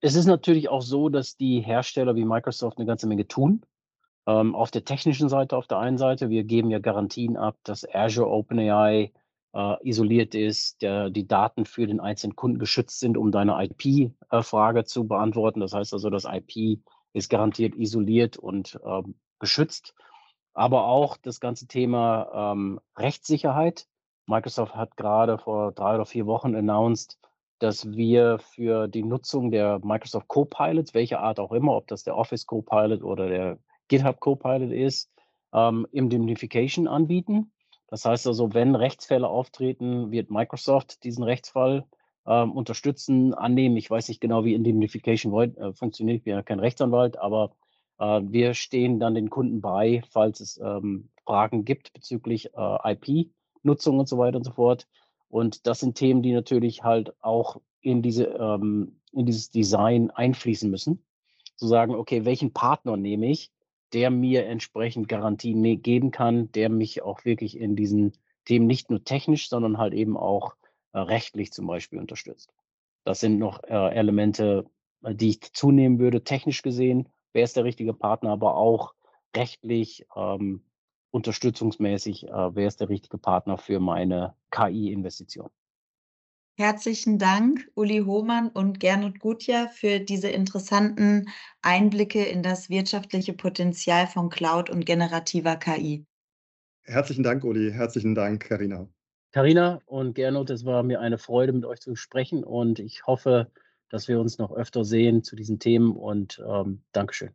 Es 0.00 0.14
ist 0.14 0.26
natürlich 0.26 0.68
auch 0.70 0.82
so, 0.82 1.08
dass 1.08 1.36
die 1.36 1.60
Hersteller 1.60 2.14
wie 2.14 2.24
Microsoft 2.24 2.78
eine 2.78 2.86
ganze 2.86 3.06
Menge 3.06 3.28
tun. 3.28 3.64
Ähm, 4.26 4.54
auf 4.54 4.70
der 4.70 4.84
technischen 4.84 5.28
Seite, 5.28 5.56
auf 5.56 5.66
der 5.66 5.78
einen 5.78 5.98
Seite, 5.98 6.30
wir 6.30 6.44
geben 6.44 6.70
ja 6.70 6.78
Garantien 6.78 7.36
ab, 7.36 7.58
dass 7.64 7.86
Azure 7.92 8.28
OpenAI 8.30 9.12
äh, 9.54 9.76
isoliert 9.88 10.34
ist, 10.34 10.82
der, 10.82 11.10
die 11.10 11.26
Daten 11.26 11.64
für 11.64 11.86
den 11.86 12.00
einzelnen 12.00 12.36
Kunden 12.36 12.58
geschützt 12.58 13.00
sind, 13.00 13.16
um 13.16 13.32
deine 13.32 13.64
IP-Frage 13.64 14.80
äh, 14.80 14.84
zu 14.84 15.06
beantworten. 15.06 15.60
Das 15.60 15.72
heißt 15.72 15.92
also, 15.92 16.10
das 16.10 16.24
IP 16.24 16.80
ist 17.12 17.30
garantiert 17.30 17.74
isoliert 17.76 18.36
und 18.36 18.78
ähm, 18.84 19.14
geschützt 19.38 19.94
aber 20.54 20.86
auch 20.86 21.16
das 21.16 21.40
ganze 21.40 21.66
Thema 21.66 22.52
ähm, 22.52 22.80
Rechtssicherheit. 22.96 23.86
Microsoft 24.26 24.74
hat 24.74 24.96
gerade 24.96 25.36
vor 25.36 25.72
drei 25.72 25.96
oder 25.96 26.06
vier 26.06 26.26
Wochen 26.26 26.54
announced, 26.54 27.18
dass 27.58 27.90
wir 27.90 28.38
für 28.38 28.88
die 28.88 29.02
Nutzung 29.02 29.50
der 29.50 29.80
Microsoft 29.84 30.28
Copilots, 30.28 30.94
welche 30.94 31.18
Art 31.18 31.40
auch 31.40 31.52
immer, 31.52 31.76
ob 31.76 31.88
das 31.88 32.04
der 32.04 32.16
Office 32.16 32.46
Copilot 32.46 33.02
oder 33.02 33.28
der 33.28 33.58
GitHub 33.88 34.20
Copilot 34.20 34.70
ist, 34.70 35.10
ähm, 35.52 35.86
Indemnification 35.92 36.86
anbieten. 36.86 37.52
Das 37.94 38.04
heißt 38.04 38.26
also, 38.26 38.52
wenn 38.54 38.74
Rechtsfälle 38.74 39.28
auftreten, 39.28 40.10
wird 40.10 40.28
Microsoft 40.28 41.04
diesen 41.04 41.22
Rechtsfall 41.22 41.86
ähm, 42.26 42.50
unterstützen, 42.50 43.34
annehmen. 43.34 43.76
Ich 43.76 43.88
weiß 43.88 44.08
nicht 44.08 44.20
genau, 44.20 44.44
wie 44.44 44.54
Indemnification 44.54 45.32
äh, 45.32 45.72
funktioniert. 45.74 46.16
Ich 46.16 46.24
bin 46.24 46.32
ja 46.32 46.42
kein 46.42 46.58
Rechtsanwalt, 46.58 47.16
aber 47.16 47.54
äh, 48.00 48.20
wir 48.24 48.54
stehen 48.54 48.98
dann 48.98 49.14
den 49.14 49.30
Kunden 49.30 49.60
bei, 49.60 50.02
falls 50.10 50.40
es 50.40 50.58
ähm, 50.60 51.10
Fragen 51.24 51.64
gibt 51.64 51.92
bezüglich 51.92 52.50
äh, 52.56 52.94
IP-Nutzung 52.94 54.00
und 54.00 54.08
so 54.08 54.18
weiter 54.18 54.38
und 54.38 54.44
so 54.44 54.50
fort. 54.50 54.88
Und 55.28 55.68
das 55.68 55.78
sind 55.78 55.94
Themen, 55.94 56.20
die 56.20 56.32
natürlich 56.32 56.82
halt 56.82 57.14
auch 57.22 57.60
in, 57.80 58.02
diese, 58.02 58.24
ähm, 58.24 59.00
in 59.12 59.24
dieses 59.24 59.50
Design 59.50 60.10
einfließen 60.10 60.68
müssen. 60.68 61.04
Zu 61.54 61.68
sagen, 61.68 61.94
okay, 61.94 62.24
welchen 62.24 62.52
Partner 62.52 62.96
nehme 62.96 63.30
ich, 63.30 63.52
der 63.94 64.10
mir 64.10 64.46
entsprechend 64.46 65.08
Garantien 65.08 65.60
ne-, 65.60 65.76
geben 65.76 66.10
kann, 66.10 66.50
der 66.52 66.68
mich 66.68 67.02
auch 67.02 67.24
wirklich 67.24 67.58
in 67.58 67.76
diesen 67.76 68.12
Themen 68.44 68.66
nicht 68.66 68.90
nur 68.90 69.04
technisch, 69.04 69.48
sondern 69.48 69.78
halt 69.78 69.94
eben 69.94 70.16
auch 70.16 70.56
äh, 70.92 70.98
rechtlich 70.98 71.52
zum 71.52 71.66
Beispiel 71.66 71.98
unterstützt. 71.98 72.52
Das 73.04 73.20
sind 73.20 73.38
noch 73.38 73.62
äh, 73.64 73.94
Elemente, 73.94 74.66
äh, 75.02 75.14
die 75.14 75.30
ich 75.30 75.40
zunehmen 75.52 75.98
würde, 75.98 76.24
technisch 76.24 76.62
gesehen, 76.62 77.08
wer 77.32 77.44
ist 77.44 77.56
der 77.56 77.64
richtige 77.64 77.94
Partner, 77.94 78.30
aber 78.30 78.56
auch 78.56 78.94
rechtlich, 79.34 80.06
ähm, 80.16 80.64
unterstützungsmäßig, 81.10 82.24
äh, 82.24 82.54
wer 82.56 82.66
ist 82.66 82.80
der 82.80 82.88
richtige 82.88 83.18
Partner 83.18 83.56
für 83.56 83.78
meine 83.78 84.34
KI-Investition. 84.50 85.48
Herzlichen 86.56 87.18
Dank, 87.18 87.68
Uli 87.74 88.04
Hohmann 88.06 88.48
und 88.48 88.78
Gernot 88.78 89.18
Gutjahr, 89.18 89.68
für 89.68 89.98
diese 89.98 90.28
interessanten 90.28 91.26
Einblicke 91.62 92.24
in 92.24 92.44
das 92.44 92.70
wirtschaftliche 92.70 93.32
Potenzial 93.32 94.06
von 94.06 94.30
Cloud 94.30 94.70
und 94.70 94.86
generativer 94.86 95.56
KI. 95.56 96.06
Herzlichen 96.82 97.24
Dank, 97.24 97.42
Uli. 97.42 97.72
Herzlichen 97.72 98.14
Dank, 98.14 98.48
Karina. 98.48 98.88
Karina 99.32 99.80
und 99.86 100.14
Gernot, 100.14 100.48
es 100.50 100.64
war 100.64 100.84
mir 100.84 101.00
eine 101.00 101.18
Freude, 101.18 101.52
mit 101.52 101.64
euch 101.64 101.80
zu 101.80 101.96
sprechen 101.96 102.44
und 102.44 102.78
ich 102.78 103.04
hoffe, 103.04 103.50
dass 103.88 104.06
wir 104.06 104.20
uns 104.20 104.38
noch 104.38 104.52
öfter 104.52 104.84
sehen 104.84 105.24
zu 105.24 105.34
diesen 105.34 105.58
Themen 105.58 105.96
und 105.96 106.40
ähm, 106.48 106.84
Dankeschön. 106.92 107.30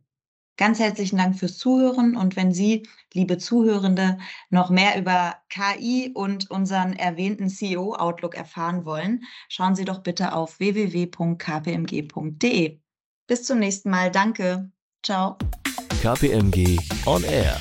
Ganz 0.60 0.78
herzlichen 0.78 1.16
Dank 1.16 1.36
fürs 1.38 1.56
Zuhören 1.56 2.14
und 2.18 2.36
wenn 2.36 2.52
Sie, 2.52 2.86
liebe 3.14 3.38
Zuhörende, 3.38 4.18
noch 4.50 4.68
mehr 4.68 4.98
über 4.98 5.36
KI 5.48 6.10
und 6.12 6.50
unseren 6.50 6.92
erwähnten 6.92 7.48
CEO 7.48 7.94
Outlook 7.94 8.34
erfahren 8.34 8.84
wollen, 8.84 9.22
schauen 9.48 9.74
Sie 9.74 9.86
doch 9.86 10.00
bitte 10.00 10.34
auf 10.34 10.60
www.kpmg.de. 10.60 11.18
Bis 13.26 13.44
zum 13.44 13.58
nächsten 13.58 13.88
Mal. 13.88 14.10
Danke. 14.10 14.70
Ciao. 15.02 15.38
KPMG 16.02 16.78
On 17.06 17.24
Air. 17.24 17.56